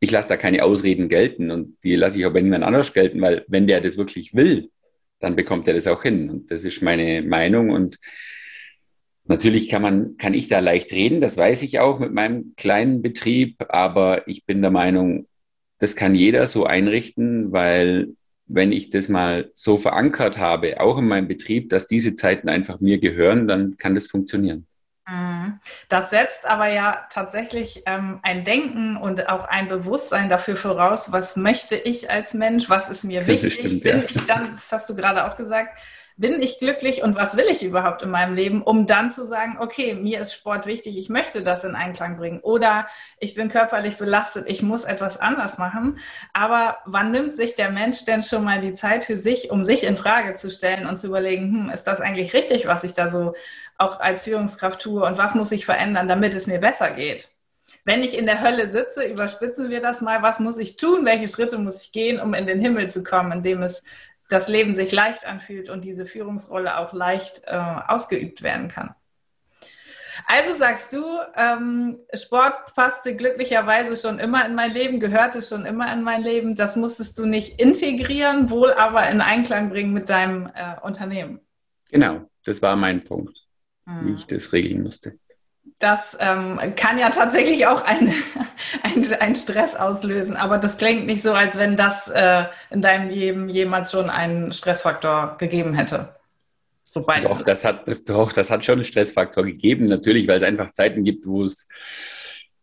ich 0.00 0.10
lasse 0.10 0.28
da 0.28 0.36
keine 0.36 0.62
Ausreden 0.62 1.08
gelten 1.08 1.50
und 1.50 1.76
die 1.82 1.96
lasse 1.96 2.18
ich 2.18 2.26
auch 2.26 2.32
bei 2.32 2.40
niemand 2.40 2.62
anders 2.62 2.92
gelten, 2.92 3.20
weil 3.20 3.44
wenn 3.48 3.66
der 3.66 3.80
das 3.80 3.96
wirklich 3.96 4.34
will, 4.34 4.70
dann 5.18 5.34
bekommt 5.34 5.66
er 5.66 5.74
das 5.74 5.86
auch 5.86 6.02
hin. 6.02 6.30
Und 6.30 6.50
das 6.50 6.64
ist 6.64 6.82
meine 6.82 7.22
Meinung. 7.22 7.70
Und 7.70 7.98
Natürlich 9.26 9.70
kann 9.70 9.82
man, 9.82 10.16
kann 10.18 10.34
ich 10.34 10.48
da 10.48 10.58
leicht 10.58 10.92
reden, 10.92 11.20
das 11.20 11.36
weiß 11.36 11.62
ich 11.62 11.78
auch 11.78 11.98
mit 11.98 12.12
meinem 12.12 12.52
kleinen 12.56 13.00
Betrieb, 13.00 13.56
aber 13.68 14.28
ich 14.28 14.44
bin 14.44 14.60
der 14.60 14.70
Meinung, 14.70 15.26
das 15.78 15.96
kann 15.96 16.14
jeder 16.14 16.46
so 16.46 16.66
einrichten, 16.66 17.50
weil 17.50 18.08
wenn 18.46 18.72
ich 18.72 18.90
das 18.90 19.08
mal 19.08 19.50
so 19.54 19.78
verankert 19.78 20.38
habe, 20.38 20.80
auch 20.80 20.98
in 20.98 21.08
meinem 21.08 21.28
Betrieb, 21.28 21.70
dass 21.70 21.86
diese 21.86 22.14
Zeiten 22.14 22.50
einfach 22.50 22.80
mir 22.80 22.98
gehören, 22.98 23.48
dann 23.48 23.78
kann 23.78 23.94
das 23.94 24.06
funktionieren. 24.06 24.66
Mhm. 25.08 25.58
Das 25.88 26.10
setzt 26.10 26.46
aber 26.46 26.68
ja 26.68 27.06
tatsächlich 27.10 27.82
ähm, 27.86 28.20
ein 28.22 28.44
Denken 28.44 28.96
und 28.96 29.28
auch 29.28 29.44
ein 29.44 29.68
Bewusstsein 29.68 30.28
dafür 30.28 30.56
voraus, 30.56 31.12
was 31.12 31.36
möchte 31.36 31.76
ich 31.76 32.10
als 32.10 32.34
Mensch, 32.34 32.70
was 32.70 32.88
ist 32.88 33.04
mir 33.04 33.26
wichtig, 33.26 33.54
stimmt, 33.54 33.82
bin 33.82 33.98
ja. 33.98 34.04
ich 34.08 34.26
dann, 34.26 34.52
das 34.52 34.72
hast 34.72 34.88
du 34.88 34.94
gerade 34.94 35.24
auch 35.24 35.36
gesagt, 35.36 35.78
bin 36.16 36.40
ich 36.40 36.58
glücklich 36.58 37.02
und 37.02 37.16
was 37.16 37.36
will 37.36 37.46
ich 37.50 37.64
überhaupt 37.64 38.02
in 38.02 38.10
meinem 38.10 38.34
Leben, 38.34 38.62
um 38.62 38.86
dann 38.86 39.10
zu 39.10 39.26
sagen, 39.26 39.56
okay, 39.58 39.94
mir 39.94 40.20
ist 40.20 40.32
Sport 40.32 40.64
wichtig, 40.66 40.96
ich 40.96 41.08
möchte 41.08 41.42
das 41.42 41.64
in 41.64 41.74
Einklang 41.74 42.16
bringen 42.16 42.40
oder 42.40 42.86
ich 43.18 43.34
bin 43.34 43.48
körperlich 43.48 43.96
belastet, 43.96 44.48
ich 44.48 44.62
muss 44.62 44.84
etwas 44.84 45.18
anders 45.18 45.58
machen. 45.58 45.98
Aber 46.32 46.78
wann 46.84 47.10
nimmt 47.10 47.34
sich 47.34 47.56
der 47.56 47.70
Mensch 47.70 48.04
denn 48.04 48.22
schon 48.22 48.44
mal 48.44 48.60
die 48.60 48.74
Zeit 48.74 49.04
für 49.04 49.16
sich, 49.16 49.50
um 49.50 49.64
sich 49.64 49.82
in 49.82 49.96
Frage 49.96 50.34
zu 50.34 50.50
stellen 50.50 50.86
und 50.86 50.98
zu 50.98 51.08
überlegen, 51.08 51.52
hm, 51.52 51.70
ist 51.70 51.84
das 51.84 52.00
eigentlich 52.00 52.32
richtig, 52.32 52.66
was 52.66 52.84
ich 52.84 52.94
da 52.94 53.08
so 53.08 53.34
auch 53.76 53.98
als 53.98 54.24
Führungskraft 54.24 54.80
tue 54.80 55.04
und 55.04 55.18
was 55.18 55.34
muss 55.34 55.50
ich 55.50 55.66
verändern, 55.66 56.06
damit 56.06 56.34
es 56.34 56.46
mir 56.46 56.60
besser 56.60 56.90
geht? 56.90 57.28
wenn 57.86 58.02
ich 58.02 58.16
in 58.16 58.24
der 58.24 58.40
Hölle 58.40 58.66
sitze, 58.68 59.04
überspitzen 59.04 59.68
wir 59.68 59.82
das 59.82 60.00
mal, 60.00 60.22
was 60.22 60.40
muss 60.40 60.56
ich 60.56 60.76
tun, 60.76 61.04
welche 61.04 61.28
Schritte 61.28 61.58
muss 61.58 61.82
ich 61.82 61.92
gehen, 61.92 62.18
um 62.18 62.32
in 62.32 62.46
den 62.46 62.58
Himmel 62.58 62.88
zu 62.88 63.04
kommen, 63.04 63.30
in 63.30 63.42
dem 63.42 63.62
es 63.62 63.82
das 64.34 64.48
Leben 64.48 64.74
sich 64.74 64.90
leicht 64.92 65.26
anfühlt 65.26 65.68
und 65.68 65.84
diese 65.84 66.06
Führungsrolle 66.06 66.78
auch 66.78 66.92
leicht 66.92 67.42
äh, 67.46 67.56
ausgeübt 67.56 68.42
werden 68.42 68.68
kann. 68.68 68.94
Also 70.26 70.54
sagst 70.54 70.92
du, 70.92 71.04
ähm, 71.36 71.98
Sport 72.12 72.74
passte 72.74 73.14
glücklicherweise 73.14 73.96
schon 73.96 74.18
immer 74.18 74.44
in 74.46 74.54
mein 74.54 74.72
Leben, 74.72 75.00
gehörte 75.00 75.42
schon 75.42 75.66
immer 75.66 75.92
in 75.92 76.02
mein 76.02 76.22
Leben. 76.22 76.56
Das 76.56 76.76
musstest 76.76 77.18
du 77.18 77.26
nicht 77.26 77.60
integrieren, 77.60 78.50
wohl 78.50 78.72
aber 78.72 79.08
in 79.08 79.20
Einklang 79.20 79.70
bringen 79.70 79.92
mit 79.92 80.08
deinem 80.08 80.50
äh, 80.54 80.80
Unternehmen. 80.82 81.40
Genau, 81.90 82.28
das 82.44 82.62
war 82.62 82.74
mein 82.76 83.04
Punkt, 83.04 83.38
hm. 83.86 84.06
wie 84.06 84.14
ich 84.14 84.26
das 84.26 84.52
regeln 84.52 84.82
musste 84.82 85.18
das 85.84 86.16
ähm, 86.18 86.58
kann 86.76 86.98
ja 86.98 87.10
tatsächlich 87.10 87.66
auch 87.66 87.84
einen 87.84 88.14
ein 89.20 89.36
Stress 89.36 89.76
auslösen, 89.76 90.34
aber 90.34 90.56
das 90.56 90.78
klingt 90.78 91.04
nicht 91.04 91.22
so, 91.22 91.34
als 91.34 91.58
wenn 91.58 91.76
das 91.76 92.08
äh, 92.08 92.44
in 92.70 92.80
deinem 92.80 93.10
Leben 93.10 93.50
jemals 93.50 93.92
schon 93.92 94.08
einen 94.08 94.54
Stressfaktor 94.54 95.36
gegeben 95.38 95.74
hätte. 95.74 96.16
Sobald 96.84 97.24
doch, 97.24 97.42
das 97.42 97.66
hat, 97.66 97.86
das, 97.86 98.04
doch, 98.04 98.32
das 98.32 98.50
hat 98.50 98.64
schon 98.64 98.76
einen 98.76 98.84
Stressfaktor 98.84 99.44
gegeben, 99.44 99.84
natürlich, 99.84 100.26
weil 100.26 100.38
es 100.38 100.42
einfach 100.42 100.72
Zeiten 100.72 101.04
gibt, 101.04 101.26
wo 101.26 101.44
es, 101.44 101.68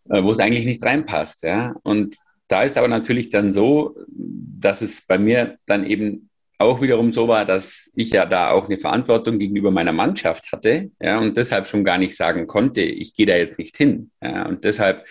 äh, 0.09 0.23
wo 0.23 0.31
es 0.31 0.39
eigentlich 0.39 0.65
nicht 0.65 0.83
reinpasst. 0.83 1.43
Ja? 1.43 1.75
Und 1.83 2.15
da 2.47 2.63
ist 2.63 2.75
aber 2.75 2.87
natürlich 2.87 3.29
dann 3.29 3.51
so, 3.51 3.95
dass 4.07 4.81
es 4.81 5.05
bei 5.05 5.19
mir 5.19 5.59
dann 5.67 5.85
eben 5.85 6.30
auch 6.61 6.81
wiederum 6.81 7.13
so 7.13 7.27
war, 7.27 7.45
dass 7.45 7.91
ich 7.95 8.11
ja 8.11 8.25
da 8.25 8.51
auch 8.51 8.65
eine 8.65 8.77
Verantwortung 8.77 9.39
gegenüber 9.39 9.71
meiner 9.71 9.91
Mannschaft 9.91 10.51
hatte 10.51 10.91
ja, 10.99 11.19
und 11.19 11.35
deshalb 11.37 11.67
schon 11.67 11.83
gar 11.83 11.97
nicht 11.97 12.15
sagen 12.15 12.47
konnte, 12.47 12.81
ich 12.81 13.15
gehe 13.15 13.25
da 13.25 13.35
jetzt 13.35 13.59
nicht 13.59 13.77
hin. 13.77 14.11
Ja, 14.21 14.47
und 14.47 14.63
deshalb 14.63 15.05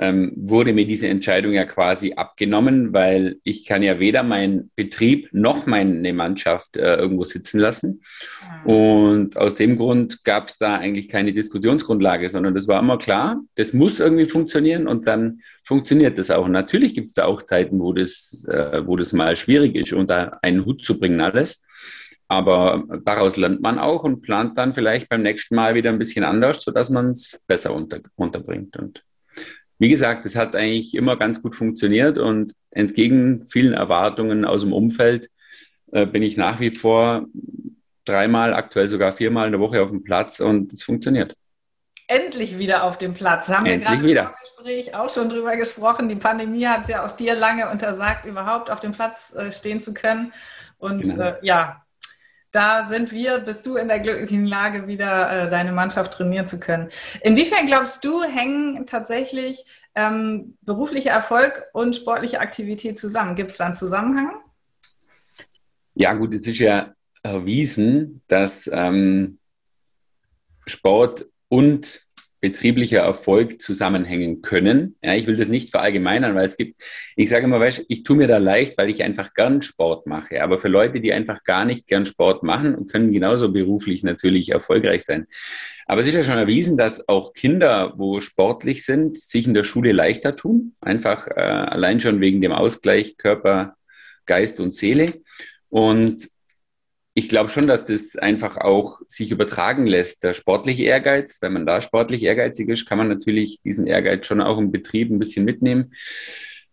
ähm, 0.00 0.32
wurde 0.34 0.72
mir 0.72 0.86
diese 0.86 1.08
Entscheidung 1.08 1.52
ja 1.52 1.66
quasi 1.66 2.14
abgenommen, 2.14 2.94
weil 2.94 3.36
ich 3.44 3.66
kann 3.66 3.82
ja 3.82 4.00
weder 4.00 4.22
meinen 4.22 4.70
Betrieb 4.74 5.28
noch 5.32 5.66
meine 5.66 6.14
Mannschaft 6.14 6.78
äh, 6.78 6.96
irgendwo 6.96 7.24
sitzen 7.24 7.60
lassen. 7.60 8.02
Mhm. 8.64 8.70
Und 8.70 9.36
aus 9.36 9.56
dem 9.56 9.76
Grund 9.76 10.24
gab 10.24 10.48
es 10.48 10.56
da 10.56 10.78
eigentlich 10.78 11.10
keine 11.10 11.34
Diskussionsgrundlage, 11.34 12.30
sondern 12.30 12.54
das 12.54 12.66
war 12.66 12.80
immer 12.80 12.96
klar, 12.96 13.42
das 13.56 13.74
muss 13.74 14.00
irgendwie 14.00 14.24
funktionieren 14.24 14.88
und 14.88 15.06
dann 15.06 15.40
funktioniert 15.64 16.16
das 16.16 16.30
auch. 16.30 16.46
Und 16.46 16.52
natürlich 16.52 16.94
gibt 16.94 17.08
es 17.08 17.12
da 17.12 17.26
auch 17.26 17.42
Zeiten, 17.42 17.78
wo 17.78 17.92
das, 17.92 18.46
äh, 18.48 18.80
wo 18.86 18.96
das 18.96 19.12
mal 19.12 19.36
schwierig 19.36 19.74
ist, 19.74 19.92
unter 19.92 20.42
einen 20.42 20.64
Hut 20.64 20.82
zu 20.82 20.98
bringen 20.98 21.20
alles. 21.20 21.66
Aber 22.26 22.84
daraus 23.04 23.36
lernt 23.36 23.60
man 23.60 23.78
auch 23.78 24.04
und 24.04 24.22
plant 24.22 24.56
dann 24.56 24.72
vielleicht 24.72 25.10
beim 25.10 25.20
nächsten 25.20 25.56
Mal 25.56 25.74
wieder 25.74 25.90
ein 25.90 25.98
bisschen 25.98 26.24
anders, 26.24 26.62
sodass 26.62 26.88
man 26.88 27.10
es 27.10 27.42
besser 27.46 27.74
unter, 27.74 28.00
unterbringt. 28.14 28.76
Und 28.78 29.02
wie 29.80 29.88
gesagt, 29.88 30.26
es 30.26 30.36
hat 30.36 30.54
eigentlich 30.54 30.94
immer 30.94 31.16
ganz 31.16 31.40
gut 31.42 31.56
funktioniert 31.56 32.18
und 32.18 32.54
entgegen 32.70 33.46
vielen 33.48 33.72
Erwartungen 33.72 34.44
aus 34.44 34.60
dem 34.60 34.74
Umfeld 34.74 35.30
äh, 35.90 36.04
bin 36.04 36.22
ich 36.22 36.36
nach 36.36 36.60
wie 36.60 36.70
vor 36.70 37.24
dreimal, 38.04 38.52
aktuell 38.52 38.88
sogar 38.88 39.12
viermal 39.12 39.46
in 39.46 39.52
der 39.52 39.60
Woche 39.60 39.82
auf 39.82 39.88
dem 39.88 40.04
Platz 40.04 40.38
und 40.38 40.70
es 40.74 40.82
funktioniert. 40.82 41.34
Endlich 42.08 42.58
wieder 42.58 42.84
auf 42.84 42.98
dem 42.98 43.14
Platz. 43.14 43.48
Haben 43.48 43.64
Endlich 43.64 43.88
wir 43.88 43.96
gerade 43.96 44.08
wieder. 44.08 44.22
im 44.22 44.26
Vorgespräch 44.26 44.94
auch 44.94 45.08
schon 45.08 45.30
drüber 45.30 45.56
gesprochen. 45.56 46.10
Die 46.10 46.16
Pandemie 46.16 46.66
hat 46.66 46.82
es 46.82 46.88
ja 46.88 47.06
auch 47.06 47.12
dir 47.12 47.34
lange 47.34 47.70
untersagt, 47.70 48.26
überhaupt 48.26 48.70
auf 48.70 48.80
dem 48.80 48.92
Platz 48.92 49.32
äh, 49.34 49.50
stehen 49.50 49.80
zu 49.80 49.94
können. 49.94 50.34
Und 50.76 51.02
genau. 51.02 51.22
äh, 51.22 51.34
ja, 51.40 51.82
da 52.52 52.88
sind 52.88 53.12
wir, 53.12 53.38
bist 53.38 53.66
du 53.66 53.76
in 53.76 53.88
der 53.88 54.00
glücklichen 54.00 54.46
Lage, 54.46 54.86
wieder 54.86 55.30
äh, 55.46 55.48
deine 55.48 55.72
Mannschaft 55.72 56.12
trainieren 56.12 56.46
zu 56.46 56.58
können. 56.58 56.88
Inwiefern 57.22 57.66
glaubst 57.66 58.04
du, 58.04 58.22
hängen 58.22 58.86
tatsächlich 58.86 59.64
ähm, 59.94 60.56
beruflicher 60.62 61.10
Erfolg 61.10 61.64
und 61.72 61.96
sportliche 61.96 62.40
Aktivität 62.40 62.98
zusammen? 62.98 63.36
Gibt 63.36 63.52
es 63.52 63.58
da 63.58 63.66
einen 63.66 63.74
Zusammenhang? 63.74 64.34
Ja, 65.94 66.14
gut, 66.14 66.34
es 66.34 66.46
ist 66.46 66.58
ja 66.58 66.94
erwiesen, 67.22 68.22
dass 68.26 68.68
ähm, 68.72 69.38
Sport 70.66 71.26
und 71.48 72.06
betrieblicher 72.40 73.00
Erfolg 73.00 73.60
zusammenhängen 73.60 74.40
können. 74.42 74.96
Ja, 75.02 75.14
ich 75.14 75.26
will 75.26 75.36
das 75.36 75.48
nicht 75.48 75.70
verallgemeinern, 75.70 76.34
weil 76.34 76.44
es 76.44 76.56
gibt, 76.56 76.82
ich 77.16 77.28
sage 77.28 77.44
immer, 77.44 77.60
weißt, 77.60 77.84
ich 77.88 78.02
tue 78.02 78.16
mir 78.16 78.28
da 78.28 78.38
leicht, 78.38 78.78
weil 78.78 78.88
ich 78.88 79.02
einfach 79.02 79.34
gern 79.34 79.62
Sport 79.62 80.06
mache. 80.06 80.42
Aber 80.42 80.58
für 80.58 80.68
Leute, 80.68 81.00
die 81.00 81.12
einfach 81.12 81.44
gar 81.44 81.64
nicht 81.64 81.86
gern 81.86 82.06
Sport 82.06 82.42
machen, 82.42 82.86
können 82.86 83.12
genauso 83.12 83.52
beruflich 83.52 84.02
natürlich 84.02 84.50
erfolgreich 84.50 85.04
sein. 85.04 85.26
Aber 85.86 86.00
es 86.00 86.06
ist 86.06 86.14
ja 86.14 86.22
schon 86.22 86.38
erwiesen, 86.38 86.78
dass 86.78 87.08
auch 87.08 87.34
Kinder, 87.34 87.94
wo 87.96 88.20
sportlich 88.20 88.84
sind, 88.84 89.18
sich 89.18 89.46
in 89.46 89.54
der 89.54 89.64
Schule 89.64 89.92
leichter 89.92 90.36
tun. 90.36 90.74
Einfach 90.80 91.26
äh, 91.26 91.40
allein 91.40 92.00
schon 92.00 92.20
wegen 92.20 92.40
dem 92.40 92.52
Ausgleich 92.52 93.16
Körper, 93.16 93.74
Geist 94.24 94.60
und 94.60 94.74
Seele. 94.74 95.06
Und 95.68 96.28
ich 97.20 97.28
glaube 97.28 97.50
schon, 97.50 97.66
dass 97.66 97.84
das 97.84 98.16
einfach 98.16 98.56
auch 98.56 98.98
sich 99.06 99.30
übertragen 99.30 99.86
lässt. 99.86 100.24
Der 100.24 100.32
sportliche 100.32 100.84
Ehrgeiz, 100.84 101.36
wenn 101.42 101.52
man 101.52 101.66
da 101.66 101.82
sportlich 101.82 102.22
ehrgeizig 102.22 102.70
ist, 102.70 102.88
kann 102.88 102.96
man 102.96 103.08
natürlich 103.08 103.60
diesen 103.62 103.86
Ehrgeiz 103.86 104.26
schon 104.26 104.40
auch 104.40 104.56
im 104.56 104.72
Betrieb 104.72 105.10
ein 105.10 105.18
bisschen 105.18 105.44
mitnehmen. 105.44 105.92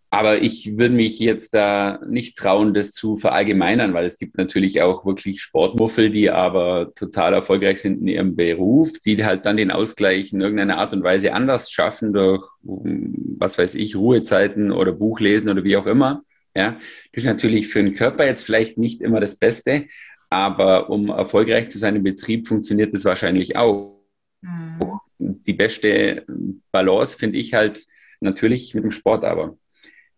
Aber 0.09 0.41
ich 0.41 0.77
würde 0.77 0.95
mich 0.95 1.19
jetzt 1.19 1.53
da 1.53 1.99
nicht 2.07 2.37
trauen, 2.37 2.73
das 2.73 2.93
zu 2.93 3.17
verallgemeinern, 3.17 3.93
weil 3.93 4.05
es 4.05 4.17
gibt 4.17 4.37
natürlich 4.37 4.81
auch 4.81 5.05
wirklich 5.05 5.41
Sportmuffel, 5.41 6.09
die 6.09 6.29
aber 6.29 6.93
total 6.95 7.33
erfolgreich 7.33 7.81
sind 7.81 7.99
in 7.99 8.07
ihrem 8.07 8.37
Beruf, 8.37 8.93
die 9.05 9.25
halt 9.25 9.45
dann 9.45 9.57
den 9.57 9.69
Ausgleich 9.69 10.31
in 10.31 10.39
irgendeiner 10.39 10.77
Art 10.77 10.93
und 10.93 11.03
Weise 11.03 11.33
anders 11.33 11.69
schaffen 11.71 12.13
durch, 12.13 12.47
was 12.63 13.57
weiß 13.57 13.75
ich, 13.75 13.97
Ruhezeiten 13.97 14.71
oder 14.71 14.93
Buchlesen 14.93 15.49
oder 15.49 15.65
wie 15.65 15.75
auch 15.75 15.87
immer. 15.87 16.23
Ja, 16.55 16.79
das 17.11 17.23
ist 17.23 17.27
natürlich 17.27 17.67
für 17.67 17.83
den 17.83 17.93
Körper 17.93 18.25
jetzt 18.25 18.43
vielleicht 18.43 18.77
nicht 18.77 19.01
immer 19.01 19.19
das 19.19 19.35
Beste, 19.35 19.87
aber 20.29 20.89
um 20.89 21.09
erfolgreich 21.09 21.69
zu 21.69 21.77
sein 21.77 21.95
im 21.95 22.03
Betrieb, 22.03 22.47
funktioniert 22.47 22.93
das 22.93 23.05
wahrscheinlich 23.05 23.55
auch. 23.55 24.01
Mhm. 24.41 24.99
Die 25.19 25.53
beste 25.53 26.25
Balance 26.71 27.17
finde 27.17 27.37
ich 27.37 27.53
halt 27.53 27.85
natürlich 28.19 28.73
mit 28.73 28.83
dem 28.83 28.91
Sport, 28.91 29.23
aber 29.23 29.57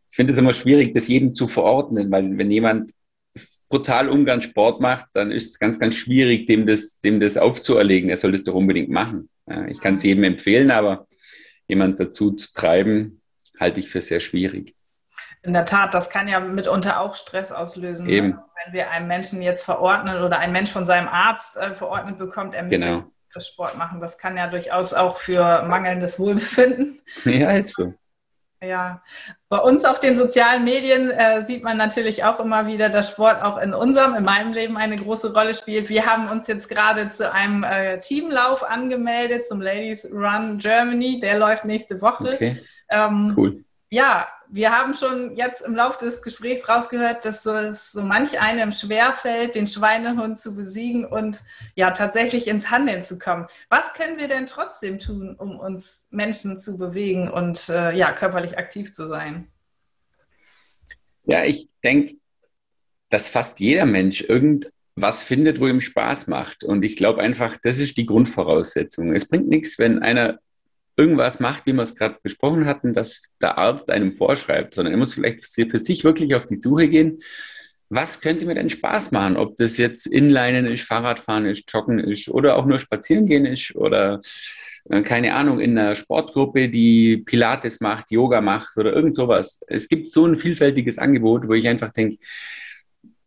ich 0.10 0.16
finde 0.16 0.34
es 0.34 0.39
immer 0.39 0.54
schwierig, 0.54 0.94
das 0.94 1.08
jedem 1.08 1.34
zu 1.34 1.48
verordnen, 1.48 2.10
weil 2.12 2.38
wenn 2.38 2.51
jemand 2.51 2.92
brutal 3.70 4.10
ungern 4.10 4.42
Sport 4.42 4.82
macht, 4.82 5.06
dann 5.13 5.32
ist 5.32 5.50
es 5.50 5.60
ganz, 5.60 5.80
ganz 5.80 5.96
schwierig, 5.96 6.48
dem 6.48 6.66
das, 6.66 7.00
dem 7.00 7.20
das 7.20 7.38
aufzuerlegen. 7.38 8.10
Er 8.10 8.18
soll 8.18 8.32
das 8.32 8.44
doch 8.44 8.56
unbedingt 8.56 8.89
machen. 8.89 9.30
Ich 9.70 9.80
kann 9.80 9.96
es 9.96 10.04
jedem 10.04 10.24
empfehlen, 10.24 10.72
aber 10.72 11.08
jemand 11.68 12.00
dazu 12.00 12.32
zu 12.32 12.51
treiben, 12.51 13.22
halte 13.60 13.80
ich 13.80 13.89
für 13.89 14.01
sehr 14.01 14.20
schwierig. 14.20 14.74
In 15.41 15.53
der 15.53 15.65
Tat, 15.65 15.93
das 15.93 16.10
kann 16.10 16.27
ja 16.27 16.39
mitunter 16.39 17.00
auch 17.00 17.15
Stress 17.15 17.51
auslösen. 17.51 18.08
Ne? 18.08 18.13
Eben. 18.13 18.39
Wenn 18.65 18.74
wir 18.74 18.91
einem 18.91 19.08
Menschen 19.08 19.41
jetzt 19.41 19.63
verordnen 19.63 20.22
oder 20.22 20.39
ein 20.39 20.51
Mensch 20.51 20.72
von 20.72 20.86
seinem 20.86 21.08
Arzt 21.08 21.55
äh, 21.55 21.74
verordnet 21.74 22.17
bekommt, 22.17 22.53
er 22.53 22.63
müsse 22.63 22.86
genau. 22.86 23.03
Sport 23.38 23.77
machen. 23.77 24.01
Das 24.01 24.17
kann 24.17 24.36
ja 24.36 24.48
durchaus 24.48 24.93
auch 24.93 25.17
für 25.17 25.63
mangelndes 25.63 26.19
Wohlbefinden. 26.19 27.00
Ja, 27.25 27.51
ist 27.51 27.75
so. 27.75 27.93
Ja, 28.62 29.01
bei 29.48 29.58
uns 29.58 29.86
auf 29.86 30.01
den 30.01 30.17
sozialen 30.17 30.65
Medien 30.65 31.10
äh, 31.10 31.46
sieht 31.46 31.63
man 31.63 31.77
natürlich 31.77 32.25
auch 32.25 32.41
immer 32.41 32.67
wieder, 32.67 32.89
dass 32.89 33.10
Sport 33.10 33.41
auch 33.41 33.58
in 33.58 33.74
unserem, 33.74 34.15
in 34.15 34.25
meinem 34.25 34.51
Leben 34.51 34.75
eine 34.75 34.98
große 34.98 35.34
Rolle 35.34 35.53
spielt. 35.53 35.88
Wir 35.88 36.05
haben 36.05 36.29
uns 36.29 36.48
jetzt 36.48 36.67
gerade 36.67 37.08
zu 37.08 37.31
einem 37.31 37.63
äh, 37.63 38.00
Teamlauf 38.00 38.69
angemeldet, 38.69 39.46
zum 39.46 39.62
Ladies 39.62 40.05
Run 40.12 40.58
Germany. 40.58 41.22
Der 41.22 41.39
läuft 41.39 41.63
nächste 41.63 42.01
Woche. 42.01 42.34
Okay. 42.34 42.62
Ähm, 42.89 43.34
cool 43.38 43.63
ja, 43.89 44.27
wir 44.51 44.72
haben 44.72 44.94
schon 44.94 45.36
jetzt 45.36 45.62
im 45.62 45.75
Laufe 45.75 46.03
des 46.03 46.22
Gesprächs 46.22 46.68
rausgehört, 46.68 47.24
dass 47.24 47.44
so, 47.44 47.51
es 47.51 47.91
so 47.91 48.01
manch 48.01 48.41
einem 48.41 48.72
schwerfällt, 48.72 49.53
den 49.53 49.68
Schweinehund 49.68 50.39
zu 50.39 50.56
besiegen 50.56 51.06
und 51.06 51.44
ja 51.75 51.91
tatsächlich 51.91 52.48
ins 52.48 52.72
Handeln 52.72 53.03
zu 53.03 53.20
kommen. 53.20 53.46
Was 53.70 53.94
können 53.94 54.18
wir 54.18 54.27
denn 54.27 54.48
trotzdem 54.48 54.98
tun, 54.98 55.36
um 55.36 55.60
uns 55.60 56.08
Menschen 56.10 56.58
zu 56.58 56.77
bewegen 56.77 57.29
und 57.29 57.70
äh, 57.70 57.96
ja 57.96 58.12
körperlich 58.12 58.58
aktiv 58.58 58.91
zu 58.91 59.08
sein? 59.08 59.48
Ja, 61.25 61.44
ich 61.44 61.70
denke, 61.84 62.15
dass 63.10 63.29
fast 63.29 63.60
jeder 63.60 63.86
Mensch 63.86 64.22
irgend 64.22 64.72
was 64.96 65.24
findet, 65.24 65.60
wo 65.60 65.68
ihm 65.68 65.82
Spaß 65.82 66.27
macht. 66.27 66.63
Und 66.63 66.84
ich 66.84 66.96
glaube 66.96 67.22
einfach, 67.22 67.58
das 67.62 67.77
ist 67.77 67.98
die 67.98 68.06
Grundvoraussetzung. 68.08 69.13
Es 69.15 69.29
bringt 69.29 69.48
nichts, 69.48 69.77
wenn 69.77 70.00
einer 70.00 70.39
irgendwas 71.00 71.39
macht, 71.39 71.65
wie 71.65 71.74
wir 71.74 71.84
es 71.84 71.96
gerade 71.96 72.18
besprochen 72.22 72.65
hatten, 72.65 72.94
dass 72.94 73.22
der 73.41 73.58
Arzt 73.58 73.89
einem 73.89 74.12
vorschreibt, 74.12 74.74
sondern 74.74 74.94
er 74.94 74.98
muss 74.98 75.13
vielleicht 75.13 75.46
für 75.46 75.79
sich 75.79 76.03
wirklich 76.03 76.36
auf 76.36 76.46
die 76.46 76.58
Suche 76.58 76.89
gehen. 76.89 77.24
Was 77.88 78.22
könnte 78.22 78.46
mir 78.46 78.53
denn 78.53 78.70
Spaß 78.70 79.12
machen? 79.12 79.38
Ob 79.38 79.58
das 79.58 79.77
jetzt 79.77 80.06
Inlinen 80.06 80.65
ist, 80.65 80.84
Fahrradfahren 80.84 81.46
ist, 81.46 81.72
Joggen 81.72 82.00
ist 82.00 82.29
oder 82.29 82.58
auch 82.58 82.65
nur 82.65 82.79
spazieren 82.79 83.25
gehen 83.25 83.46
ist 83.46 83.75
oder 83.75 84.20
äh, 84.89 85.01
keine 85.01 85.34
Ahnung, 85.34 85.60
in 85.60 85.77
einer 85.77 85.96
Sportgruppe, 85.96 86.70
die 86.70 87.18
Pilates 87.18 87.79
macht, 87.79 88.12
Yoga 88.12 88.41
macht 88.41 88.77
oder 88.77 88.94
irgend 88.94 89.15
sowas. 89.15 89.63
Es 89.68 89.88
gibt 89.88 90.10
so 90.10 90.25
ein 90.25 90.38
vielfältiges 90.38 90.98
Angebot, 90.98 91.48
wo 91.48 91.53
ich 91.53 91.68
einfach 91.68 91.94
denke, 91.94 92.18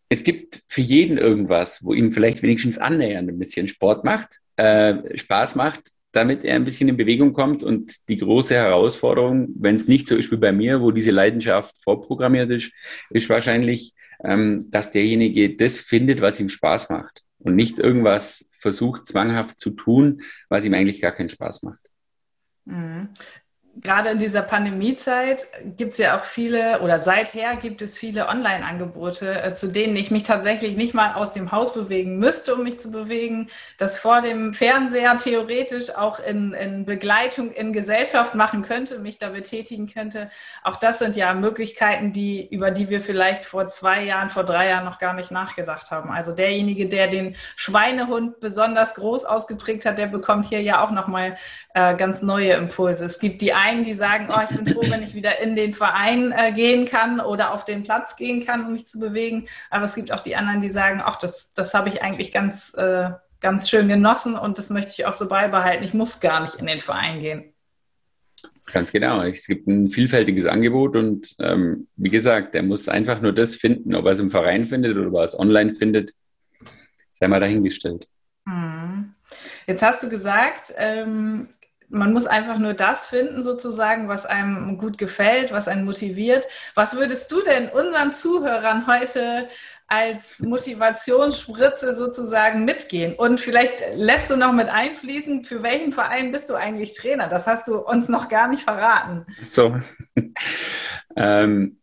es 0.09 0.25
gibt 0.25 0.63
für 0.69 0.83
jeden 0.83 1.17
irgendwas, 1.17 1.83
wo 1.83 1.95
ihm 1.95 2.13
vielleicht 2.13 2.43
wenigstens 2.43 2.77
annähernd 2.77 3.31
ein 3.31 3.39
bisschen 3.39 3.67
Sport 3.67 4.05
macht, 4.05 4.41
äh, 4.57 5.17
Spaß 5.17 5.55
macht, 5.55 5.93
damit 6.13 6.45
er 6.45 6.57
ein 6.57 6.65
bisschen 6.65 6.89
in 6.89 6.97
Bewegung 6.97 7.33
kommt. 7.33 7.63
Und 7.63 7.95
die 8.09 8.19
große 8.19 8.55
Herausforderung, 8.55 9.49
wenn 9.59 9.77
es 9.77 9.89
nicht 9.89 10.09
so 10.09 10.17
ist 10.17 10.31
wie 10.31 10.37
bei 10.37 10.53
mir, 10.53 10.81
wo 10.81 10.91
diese 10.91 11.11
Leidenschaft 11.11 11.75
vorprogrammiert 11.83 12.51
ist, 12.51 12.73
ist 13.11 13.29
wahrscheinlich, 13.29 13.95
ähm, 14.23 14.71
dass 14.71 14.91
derjenige 14.91 15.57
das 15.57 15.81
findet, 15.81 16.21
was 16.21 16.39
ihm 16.39 16.49
Spaß 16.49 16.91
macht 16.91 17.23
und 17.39 17.57
nicht 17.57 17.79
irgendwas 17.79 18.51
versucht, 18.61 19.07
zwanghaft 19.07 19.59
zu 19.59 19.71
tun, 19.71 20.23
was 20.49 20.65
ihm 20.65 20.75
eigentlich 20.75 21.01
gar 21.01 21.13
keinen 21.13 21.31
Spaß 21.31 21.63
macht. 21.65 21.81
Gerade 23.81 24.11
in 24.11 24.19
dieser 24.19 24.43
Pandemiezeit 24.43 25.47
gibt 25.79 25.93
es 25.93 25.99
ja 25.99 26.19
auch 26.19 26.25
viele 26.25 26.83
oder 26.83 27.01
seither 27.01 27.57
gibt 27.57 27.81
es 27.81 27.97
viele 27.97 28.29
Online-Angebote, 28.29 29.43
äh, 29.43 29.55
zu 29.55 29.69
denen 29.69 29.97
ich 29.97 30.11
mich 30.11 30.25
tatsächlich 30.25 30.77
nicht 30.77 30.93
mal 30.93 31.15
aus 31.15 31.33
dem 31.33 31.53
Haus 31.53 31.73
bewegen 31.73 32.19
müsste, 32.19 32.55
um 32.55 32.65
mich 32.65 32.79
zu 32.79 32.91
bewegen, 32.91 33.49
das 33.79 33.97
vor 33.97 34.21
dem 34.21 34.53
Fernseher 34.53 35.17
theoretisch 35.17 35.95
auch 35.95 36.21
in, 36.21 36.53
in 36.53 36.85
Begleitung 36.85 37.51
in 37.51 37.73
Gesellschaft 37.73 38.35
machen 38.35 38.61
könnte, 38.61 38.99
mich 38.99 39.17
da 39.17 39.31
betätigen 39.31 39.91
könnte. 39.91 40.31
Auch 40.63 40.77
das 40.77 40.99
sind 40.99 41.17
ja 41.17 41.33
Möglichkeiten, 41.33 42.13
die, 42.13 42.47
über 42.47 42.73
die 42.73 42.91
wir 42.91 43.01
vielleicht 43.01 43.47
vor 43.47 43.69
zwei 43.69 44.05
Jahren, 44.05 44.29
vor 44.29 44.45
drei 44.45 44.69
Jahren 44.69 44.85
noch 44.85 44.99
gar 44.99 45.15
nicht 45.15 45.31
nachgedacht 45.31 45.91
haben. 45.91 46.11
Also 46.11 46.33
derjenige, 46.33 46.89
der 46.89 47.09
den 47.09 47.37
Schweinehund 47.57 48.39
besonders 48.39 48.95
groß 48.97 49.25
ausgeprägt 49.25 49.87
hat, 49.87 49.97
der 49.97 50.09
bekommt 50.09 50.45
hier 50.45 50.61
ja 50.61 50.85
auch 50.85 50.91
nochmal 50.91 51.39
äh, 51.73 51.97
ganz 51.97 52.21
neue 52.21 52.53
Impulse. 52.53 53.07
Es 53.07 53.19
gibt 53.19 53.41
die 53.41 53.55
einen, 53.63 53.85
die 53.85 53.95
sagen, 53.95 54.29
oh, 54.31 54.41
ich 54.43 54.57
bin 54.57 54.67
froh, 54.67 54.83
wenn 54.89 55.03
ich 55.03 55.15
wieder 55.15 55.41
in 55.41 55.57
den 55.57 55.73
Verein 55.73 56.33
äh, 56.33 56.53
gehen 56.53 56.85
kann 56.85 57.21
oder 57.21 57.53
auf 57.53 57.65
den 57.65 57.85
Platz 57.85 58.17
gehen 58.17 58.45
kann, 58.45 58.67
um 58.67 58.73
mich 58.73 58.87
zu 58.87 58.99
bewegen. 58.99 59.47
Aber 59.71 59.85
es 59.85 59.95
gibt 59.95 60.13
auch 60.13 60.21
die 60.21 60.37
anderen, 60.37 60.61
die 60.61 60.71
sagen, 60.71 61.01
ach, 61.05 61.17
das, 61.17 61.53
das 61.55 61.75
habe 61.75 61.89
ich 61.89 62.03
eigentlich 62.03 62.33
ganz, 62.33 62.75
äh, 62.75 63.11
ganz 63.41 63.69
schön 63.71 63.89
genossen 63.89 64.37
und 64.37 64.59
das 64.59 64.71
möchte 64.71 64.93
ich 64.93 65.07
auch 65.07 65.15
so 65.15 65.29
beibehalten. 65.29 65.85
Ich 65.85 65.95
muss 65.95 66.21
gar 66.21 66.41
nicht 66.41 66.57
in 66.57 66.67
den 66.67 66.81
Verein 66.81 67.21
gehen. 67.21 67.53
Ganz 68.73 68.93
genau. 68.93 69.23
Es 69.23 69.47
gibt 69.47 69.67
ein 69.67 69.91
vielfältiges 69.91 70.47
Angebot 70.47 70.97
und 70.97 71.35
ähm, 71.41 71.89
wie 71.97 72.11
gesagt, 72.11 72.55
er 72.55 72.63
muss 72.63 72.89
einfach 72.89 73.21
nur 73.21 73.33
das 73.33 73.57
finden, 73.57 73.95
ob 73.95 74.07
er 74.07 74.13
es 74.13 74.19
im 74.21 74.31
Verein 74.31 74.67
findet 74.67 74.97
oder 74.97 75.09
ob 75.09 75.15
er 75.15 75.25
es 75.25 75.39
online 75.39 75.75
findet, 75.75 76.13
sei 77.13 77.29
mal 77.29 77.41
dahingestellt. 77.41 78.09
Hm. 78.47 79.15
Jetzt 79.67 79.83
hast 79.83 80.03
du 80.03 80.09
gesagt, 80.09 80.73
ähm, 80.77 81.49
man 81.93 82.13
muss 82.13 82.27
einfach 82.27 82.59
nur 82.59 82.73
das 82.73 83.07
finden, 83.07 83.43
sozusagen, 83.43 84.09
was 84.09 84.25
einem 84.25 84.79
gut 84.79 84.97
gefällt, 84.97 85.53
was 85.53 85.69
einen 85.69 85.85
motiviert. 85.85 86.47
Was 86.75 86.97
würdest 86.97 87.31
du 87.31 87.43
denn 87.43 87.69
unseren 87.69 88.15
Zuhörern 88.15 88.87
heute 88.87 89.49
als 89.87 90.41
Motivationsspritze 90.41 91.95
sozusagen 91.95 92.65
mitgehen? 92.65 93.15
Und 93.15 93.41
vielleicht 93.41 93.75
lässt 93.95 94.31
du 94.31 94.37
noch 94.37 94.53
mit 94.55 94.69
einfließen, 94.69 95.45
für 95.45 95.63
welchen 95.63 95.93
Verein 95.93 96.33
bist 96.33 96.49
du 96.49 96.55
eigentlich 96.55 96.95
Trainer? 96.95 97.29
Das 97.29 97.47
hast 97.47 97.69
du 97.69 97.79
uns 97.79 98.09
noch 98.09 98.29
gar 98.29 98.49
nicht 98.49 98.63
verraten. 98.63 99.27
So. 99.45 99.77
ähm, 101.17 101.77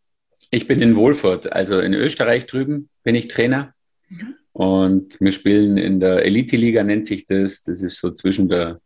ich 0.50 0.66
bin 0.66 0.82
in 0.82 0.96
Wohlfurt, 0.96 1.52
also 1.52 1.78
in 1.78 1.94
Österreich 1.94 2.46
drüben 2.46 2.88
bin 3.04 3.14
ich 3.14 3.28
Trainer. 3.28 3.74
Mhm. 4.08 4.34
Und 4.52 5.20
wir 5.20 5.30
spielen 5.30 5.76
in 5.76 6.00
der 6.00 6.24
Elite-Liga, 6.24 6.82
nennt 6.82 7.06
sich 7.06 7.26
das. 7.26 7.62
Das 7.62 7.80
ist 7.82 8.00
so 8.00 8.10
zwischen 8.10 8.48
der 8.48 8.80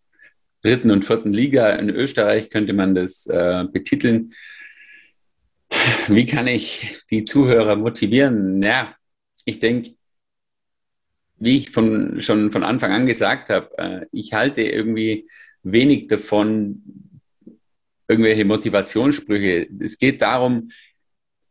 dritten 0.64 0.90
und 0.90 1.04
vierten 1.04 1.32
Liga. 1.32 1.70
In 1.70 1.90
Österreich 1.90 2.50
könnte 2.50 2.72
man 2.72 2.94
das 2.94 3.26
äh, 3.26 3.64
betiteln. 3.70 4.34
Wie 6.08 6.26
kann 6.26 6.46
ich 6.46 7.00
die 7.10 7.24
Zuhörer 7.24 7.76
motivieren? 7.76 8.62
Ja, 8.62 8.94
ich 9.44 9.60
denke, 9.60 9.94
wie 11.36 11.56
ich 11.56 11.70
von, 11.70 12.22
schon 12.22 12.50
von 12.50 12.64
Anfang 12.64 12.92
an 12.92 13.06
gesagt 13.06 13.50
habe, 13.50 13.76
äh, 13.76 14.06
ich 14.12 14.32
halte 14.32 14.62
irgendwie 14.62 15.28
wenig 15.62 16.06
davon, 16.06 16.82
irgendwelche 18.08 18.44
Motivationssprüche. 18.44 19.68
Es 19.80 19.98
geht 19.98 20.22
darum, 20.22 20.70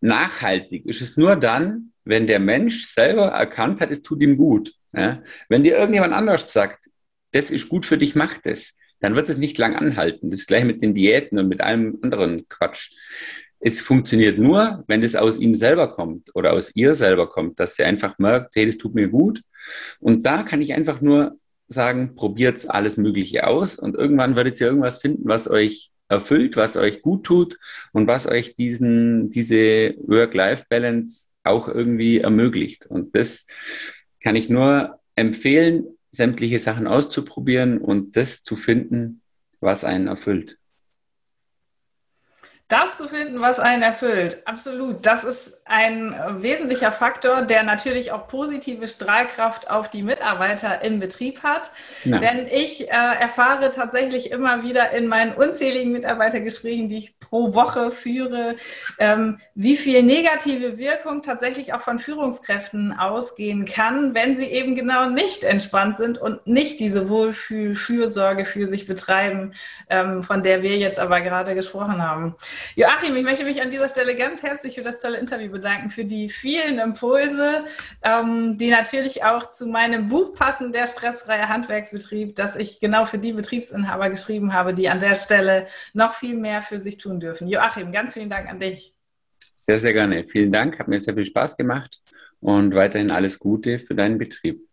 nachhaltig 0.01 0.85
ist 0.85 1.01
es 1.01 1.17
nur 1.17 1.35
dann, 1.35 1.91
wenn 2.03 2.27
der 2.27 2.39
Mensch 2.39 2.87
selber 2.87 3.27
erkannt 3.27 3.79
hat, 3.79 3.91
es 3.91 4.01
tut 4.01 4.21
ihm 4.21 4.37
gut. 4.37 4.73
Ja? 4.91 5.21
Wenn 5.49 5.63
dir 5.63 5.77
irgendjemand 5.77 6.13
anders 6.13 6.51
sagt, 6.51 6.89
das 7.31 7.51
ist 7.51 7.69
gut 7.69 7.85
für 7.85 7.97
dich, 7.97 8.15
mach 8.15 8.37
das, 8.39 8.75
dann 9.03 9.15
wird 9.17 9.27
es 9.27 9.37
nicht 9.37 9.57
lang 9.57 9.75
anhalten. 9.75 10.31
Das 10.31 10.47
gleiche 10.47 10.65
mit 10.65 10.81
den 10.81 10.93
Diäten 10.93 11.37
und 11.37 11.49
mit 11.49 11.59
allem 11.59 11.99
anderen 12.01 12.47
Quatsch. 12.47 12.91
Es 13.59 13.81
funktioniert 13.81 14.39
nur, 14.39 14.85
wenn 14.87 15.03
es 15.03 15.17
aus 15.17 15.39
ihm 15.39 15.55
selber 15.55 15.93
kommt 15.93 16.33
oder 16.33 16.53
aus 16.53 16.73
ihr 16.73 16.95
selber 16.95 17.29
kommt, 17.29 17.59
dass 17.59 17.75
sie 17.75 17.83
einfach 17.83 18.17
merkt, 18.17 18.55
hey, 18.55 18.65
das 18.65 18.77
tut 18.77 18.95
mir 18.95 19.09
gut. 19.09 19.41
Und 19.99 20.25
da 20.25 20.43
kann 20.43 20.61
ich 20.61 20.73
einfach 20.73 21.01
nur 21.01 21.37
sagen, 21.67 22.15
probiert 22.15 22.63
alles 22.69 22.95
Mögliche 22.95 23.45
aus 23.45 23.77
und 23.77 23.95
irgendwann 23.95 24.37
werdet 24.37 24.59
ihr 24.61 24.67
irgendwas 24.67 25.01
finden, 25.01 25.27
was 25.27 25.49
euch 25.49 25.91
erfüllt, 26.07 26.55
was 26.55 26.77
euch 26.77 27.01
gut 27.01 27.25
tut 27.25 27.59
und 27.91 28.07
was 28.07 28.25
euch 28.25 28.55
diesen, 28.55 29.29
diese 29.31 29.95
Work-Life-Balance 29.97 31.31
auch 31.43 31.67
irgendwie 31.67 32.19
ermöglicht. 32.19 32.85
Und 32.85 33.15
das 33.15 33.47
kann 34.21 34.37
ich 34.37 34.47
nur 34.47 34.97
empfehlen, 35.17 35.92
sämtliche 36.13 36.59
Sachen 36.59 36.87
auszuprobieren 36.87 37.79
und 37.79 38.15
das 38.15 38.43
zu 38.43 38.55
finden, 38.55 39.21
was 39.59 39.83
einen 39.83 40.07
erfüllt. 40.07 40.57
Das 42.67 42.97
zu 42.97 43.09
finden, 43.09 43.41
was 43.41 43.59
einen 43.59 43.83
erfüllt, 43.83 44.47
absolut. 44.47 45.05
Das 45.05 45.23
ist 45.23 45.62
ein 45.65 46.13
wesentlicher 46.41 46.91
Faktor, 46.91 47.43
der 47.43 47.63
natürlich 47.63 48.11
auch 48.11 48.27
positive 48.27 48.87
Strahlkraft 48.87 49.69
auf 49.69 49.89
die 49.89 50.03
Mitarbeiter 50.03 50.83
im 50.83 50.99
Betrieb 50.99 51.41
hat. 51.41 51.71
Ja. 52.03 52.17
Denn 52.17 52.47
ich 52.47 52.89
äh, 52.89 52.93
erfahre 52.93 53.71
tatsächlich 53.71 54.31
immer 54.31 54.63
wieder 54.63 54.91
in 54.91 55.07
meinen 55.07 55.33
unzähligen 55.33 55.93
Mitarbeitergesprächen, 55.93 56.89
die 56.89 56.97
ich 56.97 57.19
pro 57.19 57.53
Woche 57.53 57.91
führe, 57.91 58.57
ähm, 58.99 59.39
wie 59.55 59.77
viel 59.77 60.03
negative 60.03 60.77
Wirkung 60.77 61.21
tatsächlich 61.21 61.73
auch 61.73 61.81
von 61.81 61.97
Führungskräften 61.97 62.97
ausgehen 62.99 63.63
kann, 63.63 64.13
wenn 64.13 64.37
sie 64.37 64.47
eben 64.47 64.75
genau 64.75 65.09
nicht 65.09 65.43
entspannt 65.43 65.97
sind 65.97 66.17
und 66.17 66.45
nicht 66.45 66.79
diese 66.81 67.07
Wohlfühl-Fürsorge 67.07 68.43
für 68.43 68.67
sich 68.67 68.85
betreiben, 68.85 69.53
ähm, 69.89 70.23
von 70.23 70.43
der 70.43 70.61
wir 70.61 70.77
jetzt 70.77 70.99
aber 70.99 71.21
gerade 71.21 71.55
gesprochen 71.55 72.05
haben. 72.05 72.35
Joachim, 72.75 73.15
ich 73.15 73.23
möchte 73.23 73.45
mich 73.45 73.61
an 73.61 73.71
dieser 73.71 73.87
Stelle 73.87 74.15
ganz 74.15 74.43
herzlich 74.43 74.75
für 74.75 74.81
das 74.81 74.99
tolle 74.99 75.17
Interview 75.17 75.52
bedanken, 75.53 75.89
für 75.89 76.03
die 76.03 76.29
vielen 76.29 76.79
Impulse, 76.79 77.63
ähm, 78.01 78.57
die 78.57 78.69
natürlich 78.69 79.23
auch 79.23 79.47
zu 79.47 79.65
meinem 79.67 80.09
Buch 80.09 80.33
passen, 80.33 80.73
der 80.73 80.87
stressfreie 80.87 81.47
Handwerksbetrieb, 81.47 82.35
das 82.35 82.57
ich 82.57 82.81
genau 82.81 83.05
für 83.05 83.17
die 83.17 83.31
Betriebsinhaber 83.31 84.09
geschrieben 84.09 84.53
habe, 84.53 84.73
die 84.73 84.89
an 84.89 84.99
der 84.99 85.15
Stelle 85.15 85.67
noch 85.93 86.15
viel 86.15 86.35
mehr 86.35 86.61
für 86.61 86.81
sich 86.81 86.97
tun 86.97 87.21
dürfen. 87.21 87.47
Joachim, 87.47 87.93
ganz 87.93 88.15
vielen 88.15 88.29
Dank 88.29 88.49
an 88.49 88.59
dich. 88.59 88.93
Sehr, 89.55 89.79
sehr 89.79 89.93
gerne. 89.93 90.25
Vielen 90.25 90.51
Dank, 90.51 90.79
hat 90.79 90.89
mir 90.89 90.99
sehr 90.99 91.13
viel 91.13 91.25
Spaß 91.25 91.55
gemacht 91.55 92.01
und 92.41 92.75
weiterhin 92.75 93.11
alles 93.11 93.39
Gute 93.39 93.79
für 93.79 93.95
deinen 93.95 94.17
Betrieb. 94.17 94.67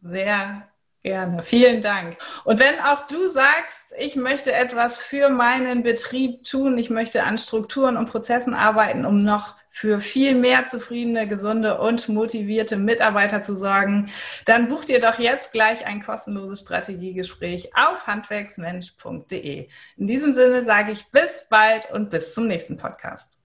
Sehr 0.00 0.68
Gerne, 1.04 1.44
vielen 1.44 1.80
Dank. 1.80 2.18
Und 2.44 2.58
wenn 2.58 2.80
auch 2.80 3.06
du 3.06 3.30
sagst, 3.30 3.94
ich 3.98 4.16
möchte 4.16 4.52
etwas 4.52 5.00
für 5.00 5.28
meinen 5.28 5.84
Betrieb 5.84 6.44
tun, 6.44 6.76
ich 6.76 6.90
möchte 6.90 7.22
an 7.22 7.38
Strukturen 7.38 7.96
und 7.96 8.10
Prozessen 8.10 8.52
arbeiten, 8.52 9.06
um 9.06 9.22
noch 9.22 9.54
für 9.78 10.00
viel 10.00 10.34
mehr 10.34 10.66
zufriedene, 10.66 11.28
gesunde 11.28 11.78
und 11.78 12.08
motivierte 12.08 12.76
Mitarbeiter 12.76 13.42
zu 13.42 13.56
sorgen, 13.56 14.10
dann 14.44 14.68
buch 14.68 14.84
dir 14.84 15.00
doch 15.00 15.20
jetzt 15.20 15.52
gleich 15.52 15.86
ein 15.86 16.02
kostenloses 16.02 16.62
Strategiegespräch 16.62 17.70
auf 17.76 18.08
handwerksmensch.de. 18.08 19.68
In 19.96 20.06
diesem 20.08 20.34
Sinne 20.34 20.64
sage 20.64 20.90
ich 20.90 21.06
bis 21.12 21.46
bald 21.48 21.92
und 21.92 22.10
bis 22.10 22.34
zum 22.34 22.48
nächsten 22.48 22.76
Podcast. 22.76 23.38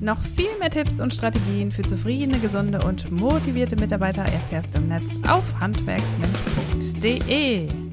Noch 0.00 0.20
viel 0.20 0.50
mehr 0.58 0.70
Tipps 0.70 1.00
und 1.00 1.14
Strategien 1.14 1.70
für 1.70 1.82
zufriedene, 1.82 2.40
gesunde 2.40 2.84
und 2.84 3.12
motivierte 3.12 3.76
Mitarbeiter 3.76 4.22
erfährst 4.22 4.74
du 4.74 4.78
im 4.78 4.88
Netz 4.88 5.06
auf 5.28 5.44
handwerksmensch.de. 5.60 7.85